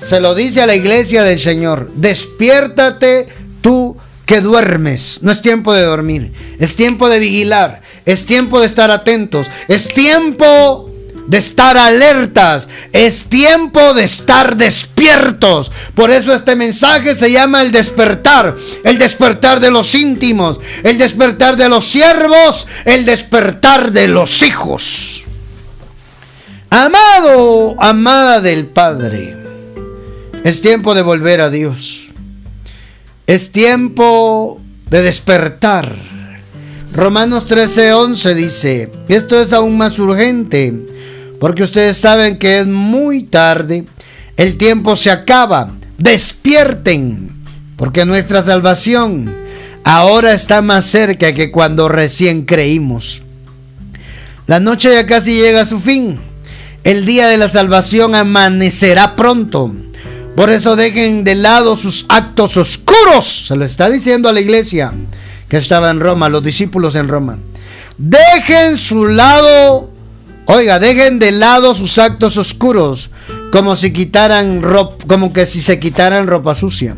Se 0.01 0.19
lo 0.19 0.35
dice 0.35 0.61
a 0.61 0.65
la 0.65 0.75
iglesia 0.75 1.23
del 1.23 1.39
Señor, 1.39 1.91
despiértate 1.95 3.27
tú 3.61 3.97
que 4.25 4.41
duermes. 4.41 5.23
No 5.23 5.31
es 5.31 5.41
tiempo 5.41 5.73
de 5.73 5.83
dormir, 5.83 6.33
es 6.59 6.75
tiempo 6.75 7.09
de 7.09 7.19
vigilar, 7.19 7.81
es 8.05 8.25
tiempo 8.25 8.59
de 8.59 8.67
estar 8.67 8.91
atentos, 8.91 9.47
es 9.67 9.87
tiempo 9.87 10.86
de 11.28 11.38
estar 11.38 11.78
alertas, 11.78 12.67
es 12.93 13.25
tiempo 13.25 13.93
de 13.93 14.03
estar 14.05 14.55
despiertos. 14.55 15.71
Por 15.93 16.09
eso 16.09 16.34
este 16.34 16.55
mensaje 16.55 17.15
se 17.15 17.32
llama 17.32 17.61
el 17.61 17.71
despertar, 17.71 18.55
el 18.84 18.97
despertar 18.97 19.59
de 19.59 19.69
los 19.69 19.93
íntimos, 19.93 20.59
el 20.84 20.97
despertar 20.97 21.57
de 21.57 21.69
los 21.69 21.86
siervos, 21.86 22.67
el 22.86 23.05
despertar 23.05 23.91
de 23.91 24.07
los 24.07 24.41
hijos. 24.41 25.25
Amado, 26.69 27.75
amada 27.80 28.41
del 28.41 28.67
Padre, 28.67 29.38
es 30.43 30.61
tiempo 30.61 30.95
de 30.95 31.01
volver 31.01 31.41
a 31.41 31.49
Dios. 31.49 32.11
Es 33.25 33.51
tiempo 33.51 34.61
de 34.89 35.01
despertar. 35.01 35.93
Romanos 36.93 37.47
13:11 37.47 38.34
dice, 38.34 38.91
esto 39.09 39.39
es 39.41 39.53
aún 39.53 39.78
más 39.78 39.99
urgente, 39.99 40.73
porque 41.39 41.63
ustedes 41.63 41.97
saben 41.97 42.38
que 42.38 42.59
es 42.59 42.67
muy 42.67 43.23
tarde, 43.23 43.85
el 44.38 44.57
tiempo 44.57 44.95
se 44.95 45.11
acaba, 45.11 45.71
despierten, 45.97 47.31
porque 47.75 48.05
nuestra 48.05 48.43
salvación 48.43 49.31
ahora 49.83 50.33
está 50.33 50.61
más 50.61 50.85
cerca 50.85 51.33
que 51.33 51.51
cuando 51.51 51.89
recién 51.89 52.45
creímos. 52.45 53.23
La 54.45 54.59
noche 54.59 54.93
ya 54.93 55.05
casi 55.05 55.33
llega 55.33 55.61
a 55.61 55.65
su 55.65 55.79
fin, 55.79 56.19
el 56.83 57.05
día 57.05 57.27
de 57.27 57.38
la 57.38 57.49
salvación 57.49 58.15
amanecerá 58.15 59.15
pronto. 59.15 59.73
Por 60.38 60.51
eso 60.51 60.75
dejen 60.75 61.23
de 61.23 61.35
lado 61.35 61.75
sus 61.75 62.05
actos 62.09 62.57
oscuros. 62.57 63.47
Se 63.47 63.55
lo 63.55 63.65
está 63.65 63.89
diciendo 63.89 64.29
a 64.29 64.33
la 64.33 64.39
iglesia 64.39 64.93
que 65.49 65.57
estaba 65.57 65.89
en 65.89 65.99
Roma, 65.99 66.29
los 66.29 66.43
discípulos 66.43 66.95
en 66.95 67.07
Roma. 67.07 67.39
Dejen 67.97 68.77
su 68.77 69.05
lado, 69.05 69.91
oiga, 70.47 70.79
dejen 70.79 71.19
de 71.19 71.31
lado 71.31 71.75
sus 71.75 71.97
actos 71.97 72.37
oscuros, 72.37 73.11
como 73.51 73.75
si 73.75 73.93
quitaran 73.93 74.61
ropa, 74.61 75.05
como 75.07 75.31
que 75.31 75.45
si 75.45 75.61
se 75.61 75.79
quitaran 75.79 76.27
ropa 76.27 76.55
sucia. 76.55 76.97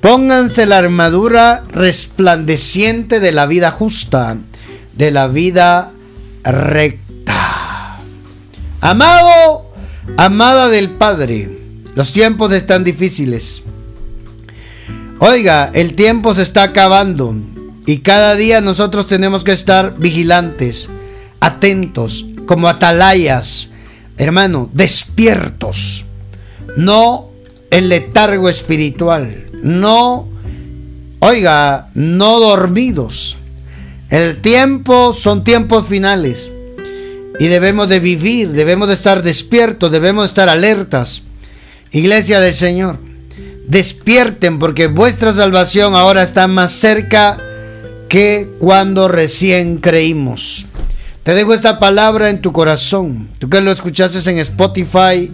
Pónganse 0.00 0.66
la 0.66 0.78
armadura 0.78 1.64
resplandeciente 1.70 3.20
de 3.20 3.32
la 3.32 3.46
vida 3.46 3.70
justa, 3.70 4.36
de 4.94 5.10
la 5.10 5.28
vida 5.28 5.92
recta. 6.44 7.98
Amado, 8.80 9.72
amada 10.16 10.68
del 10.68 10.90
Padre, 10.90 11.58
los 11.94 12.12
tiempos 12.12 12.52
están 12.52 12.84
difíciles. 12.84 13.62
Oiga, 15.18 15.70
el 15.72 15.94
tiempo 15.94 16.34
se 16.34 16.42
está 16.42 16.62
acabando 16.62 17.34
y 17.86 17.98
cada 17.98 18.34
día 18.34 18.60
nosotros 18.60 19.06
tenemos 19.06 19.44
que 19.44 19.52
estar 19.52 19.96
vigilantes, 19.96 20.90
atentos, 21.40 22.26
como 22.46 22.68
atalayas, 22.68 23.70
hermano, 24.16 24.70
despiertos. 24.72 26.04
No 26.76 27.30
el 27.70 27.88
letargo 27.88 28.48
espiritual, 28.48 29.50
no, 29.62 30.28
oiga, 31.20 31.90
no 31.94 32.40
dormidos. 32.40 33.36
El 34.08 34.40
tiempo 34.40 35.12
son 35.12 35.42
tiempos 35.42 35.86
finales 35.88 36.52
y 37.38 37.46
debemos 37.48 37.88
de 37.88 38.00
vivir, 38.00 38.52
debemos 38.52 38.88
de 38.88 38.94
estar 38.94 39.22
despiertos, 39.22 39.90
debemos 39.90 40.24
de 40.24 40.28
estar 40.28 40.48
alertas. 40.48 41.22
Iglesia 41.90 42.40
del 42.40 42.54
Señor, 42.54 42.98
despierten 43.66 44.58
porque 44.58 44.86
vuestra 44.86 45.32
salvación 45.32 45.94
ahora 45.94 46.22
está 46.22 46.46
más 46.46 46.72
cerca 46.72 47.38
que 48.08 48.48
cuando 48.58 49.08
recién 49.08 49.78
creímos. 49.78 50.66
Te 51.26 51.34
dejo 51.34 51.54
esta 51.54 51.80
palabra 51.80 52.30
en 52.30 52.40
tu 52.40 52.52
corazón. 52.52 53.30
Tú 53.40 53.50
que 53.50 53.60
lo 53.60 53.72
escuchaste 53.72 54.30
en 54.30 54.38
Spotify, 54.38 55.28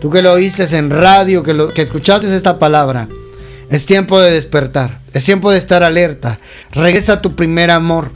tú 0.00 0.10
que 0.10 0.20
lo 0.20 0.32
oíste 0.32 0.64
en 0.76 0.90
radio, 0.90 1.44
que, 1.44 1.54
lo, 1.54 1.72
que 1.72 1.82
escuchaste 1.82 2.34
esta 2.34 2.58
palabra. 2.58 3.08
Es 3.70 3.86
tiempo 3.86 4.20
de 4.20 4.32
despertar, 4.32 4.98
es 5.12 5.24
tiempo 5.24 5.52
de 5.52 5.58
estar 5.58 5.84
alerta. 5.84 6.40
Regresa 6.72 7.12
a 7.12 7.22
tu 7.22 7.36
primer 7.36 7.70
amor. 7.70 8.10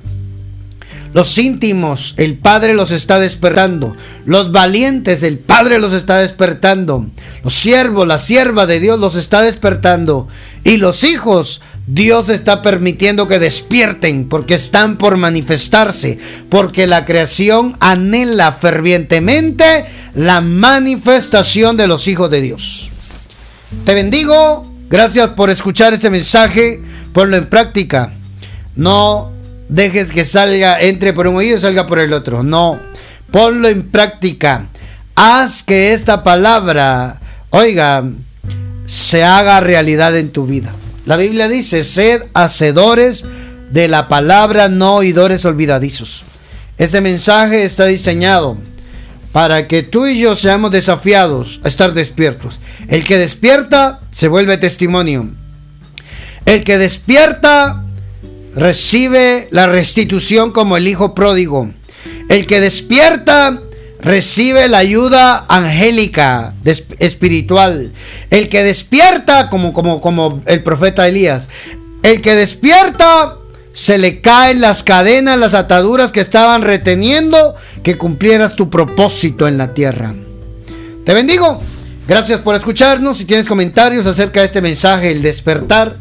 Los 1.15 1.39
íntimos, 1.39 2.15
el 2.17 2.39
Padre 2.39 2.75
los 2.75 2.91
está 2.91 3.21
despertando. 3.21 3.97
Los 4.25 4.51
valientes, 4.51 5.23
el 5.23 5.39
Padre 5.39 5.79
los 5.79 5.93
está 5.93 6.17
despertando. 6.17 7.07
Los 7.45 7.55
siervos, 7.55 8.09
la 8.09 8.19
sierva 8.19 8.67
de 8.67 8.81
Dios 8.81 8.99
los 8.99 9.15
está 9.15 9.43
despertando. 9.43 10.27
Y 10.65 10.79
los 10.79 11.05
hijos, 11.05 11.63
Dios 11.87 12.29
está 12.29 12.63
permitiendo 12.63 13.27
que 13.27 13.39
despierten 13.39 14.29
porque 14.29 14.55
están 14.55 14.99
por 14.99 15.17
manifestarse. 15.17 16.19
Porque 16.49 16.87
la 16.87 17.05
creación 17.05 17.77
anhela 17.81 18.53
fervientemente 18.53 19.87
la 20.15 20.41
manifestación 20.41 21.77
de 21.77 21.87
los 21.87 22.07
hijos 22.09 22.31
de 22.31 22.41
Dios. 22.41 22.93
Te 23.85 23.95
bendigo. 23.95 24.71
Gracias 24.89 25.29
por 25.31 25.51
escuchar 25.51 25.95
este 25.95 26.11
mensaje. 26.11 26.83
Ponlo 27.13 27.37
en 27.37 27.47
práctica. 27.47 28.13
No 28.77 29.33
dejes 29.69 30.13
que 30.13 30.25
salga, 30.25 30.81
entre 30.81 31.13
por 31.13 31.27
un 31.27 31.37
oído 31.37 31.57
y 31.57 31.61
salga 31.61 31.87
por 31.87 31.99
el 31.99 32.13
otro. 32.13 32.43
No, 32.43 32.79
ponlo 33.31 33.69
en 33.69 33.91
práctica. 33.91 34.67
Haz 35.15 35.63
que 35.63 35.93
esta 35.93 36.23
palabra, 36.23 37.21
oiga, 37.51 38.05
se 38.87 39.25
haga 39.25 39.61
realidad 39.61 40.17
en 40.17 40.31
tu 40.31 40.47
vida. 40.47 40.75
La 41.05 41.17
Biblia 41.17 41.49
dice, 41.49 41.83
sed 41.85 42.23
hacedores 42.35 43.25
de 43.71 43.89
la 43.89 44.09
palabra, 44.09 44.69
no 44.69 44.97
oidores 44.97 45.45
olvidadizos. 45.45 46.25
Ese 46.79 47.01
mensaje 47.01 47.65
está 47.65 47.87
diseñado 47.87 48.57
para 49.33 49.67
que 49.67 49.83
tú 49.83 50.07
y 50.07 50.21
yo 50.21 50.37
seamos 50.37 50.71
desafiados 50.71 51.61
a 51.65 51.69
estar 51.69 51.95
despiertos. 51.95 52.61
El 52.89 53.05
que 53.05 53.19
despierta 53.19 54.01
se 54.11 54.29
vuelve 54.29 54.59
testimonio. 54.59 55.31
El 56.45 56.65
que 56.65 56.79
despierta 56.79 57.85
recibe 58.55 59.49
la 59.51 59.67
restitución 59.67 60.53
como 60.53 60.77
el 60.77 60.87
hijo 60.87 61.15
pródigo. 61.15 61.73
El 62.29 62.47
que 62.47 62.61
despierta 62.61 63.62
recibe 64.03 64.69
la 64.69 64.79
ayuda 64.79 65.47
angélica, 65.49 66.55
espiritual. 66.99 67.93
El 68.31 68.49
que 68.49 68.63
despierta, 68.63 69.49
como, 69.49 69.73
como, 69.73 70.01
como 70.01 70.43
el 70.47 70.63
profeta 70.63 71.09
Elías, 71.09 71.49
el 72.03 72.21
que 72.21 72.35
despierta 72.35 73.37
se 73.73 73.97
le 73.97 74.21
caen 74.21 74.61
las 74.61 74.83
cadenas, 74.83 75.39
las 75.39 75.55
ataduras 75.55 76.13
que 76.13 76.21
estaban 76.21 76.63
reteniendo 76.63 77.55
que 77.83 77.97
cumplieras 77.97 78.55
tu 78.57 78.69
propósito 78.69 79.49
en 79.49 79.57
la 79.57 79.73
tierra. 79.73 80.15
Te 81.07 81.15
bendigo. 81.15 81.61
Gracias 82.07 82.41
por 82.41 82.57
escucharnos. 82.57 83.17
Si 83.19 83.25
tienes 83.25 83.47
comentarios 83.47 84.07
acerca 84.07 84.41
de 84.41 84.47
este 84.47 84.61
mensaje, 84.61 85.13
el 85.13 85.23
despertar, 85.23 85.97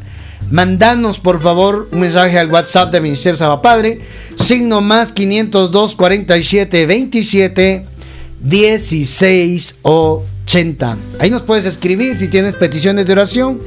mandanos 0.50 1.20
por 1.20 1.42
favor 1.42 1.88
un 1.92 2.00
mensaje 2.00 2.38
al 2.40 2.52
WhatsApp 2.52 2.92
de 2.92 3.00
Ministerio 3.00 3.38
Saba 3.38 3.62
Padre, 3.62 4.02
signo 4.38 4.82
más 4.82 5.14
502 5.14 5.96
47 5.96 6.86
27 6.88 7.91
16 8.44 9.80
80. 9.82 10.98
Ahí 11.20 11.30
nos 11.30 11.44
puedes 11.44 11.66
escribir 11.66 12.18
si 12.18 12.28
tienes 12.28 12.56
peticiones 12.56 13.06
de 13.06 13.14
oración. 13.14 13.62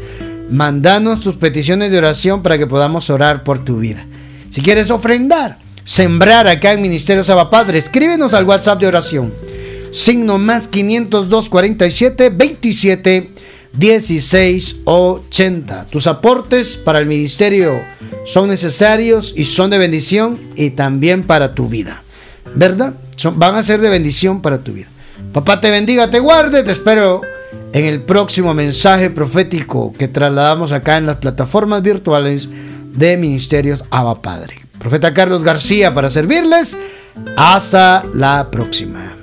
Mandanos 0.50 1.20
tus 1.20 1.36
peticiones 1.36 1.90
de 1.90 1.98
oración 1.98 2.42
para 2.42 2.58
que 2.58 2.66
podamos 2.66 3.08
orar 3.10 3.44
por 3.44 3.64
tu 3.64 3.78
vida. 3.78 4.06
Si 4.50 4.60
quieres 4.60 4.90
ofrendar, 4.90 5.58
sembrar 5.84 6.46
acá 6.46 6.72
en 6.72 6.82
Ministerio 6.82 7.24
Saba 7.24 7.50
Padre, 7.50 7.78
escríbenos 7.78 8.34
al 8.34 8.44
WhatsApp 8.44 8.80
de 8.80 8.86
oración. 8.86 9.32
Signo 9.92 10.38
más 10.38 10.68
502 10.68 11.48
47 11.48 12.30
27 12.30 13.30
16 13.76 14.76
80. 14.84 15.86
Tus 15.86 16.06
aportes 16.06 16.76
para 16.76 16.98
el 16.98 17.06
ministerio 17.06 17.80
son 18.24 18.48
necesarios 18.48 19.32
y 19.36 19.44
son 19.44 19.70
de 19.70 19.78
bendición 19.78 20.38
y 20.56 20.70
también 20.70 21.22
para 21.22 21.54
tu 21.54 21.68
vida. 21.68 22.02
¿Verdad? 22.54 22.94
Van 23.34 23.54
a 23.54 23.62
ser 23.62 23.80
de 23.80 23.88
bendición 23.88 24.40
para 24.42 24.58
tu 24.58 24.72
vida. 24.72 24.88
Papá 25.32 25.60
te 25.60 25.70
bendiga, 25.70 26.10
te 26.10 26.18
guarde, 26.20 26.62
te 26.62 26.72
espero 26.72 27.22
en 27.72 27.84
el 27.86 28.02
próximo 28.02 28.54
mensaje 28.54 29.10
profético 29.10 29.92
que 29.92 30.08
trasladamos 30.08 30.72
acá 30.72 30.96
en 30.96 31.06
las 31.06 31.16
plataformas 31.16 31.82
virtuales 31.82 32.48
de 32.92 33.16
Ministerios 33.16 33.84
Abba 33.90 34.22
Padre. 34.22 34.60
Profeta 34.78 35.14
Carlos 35.14 35.42
García 35.42 35.94
para 35.94 36.10
servirles. 36.10 36.76
Hasta 37.36 38.04
la 38.12 38.48
próxima. 38.50 39.13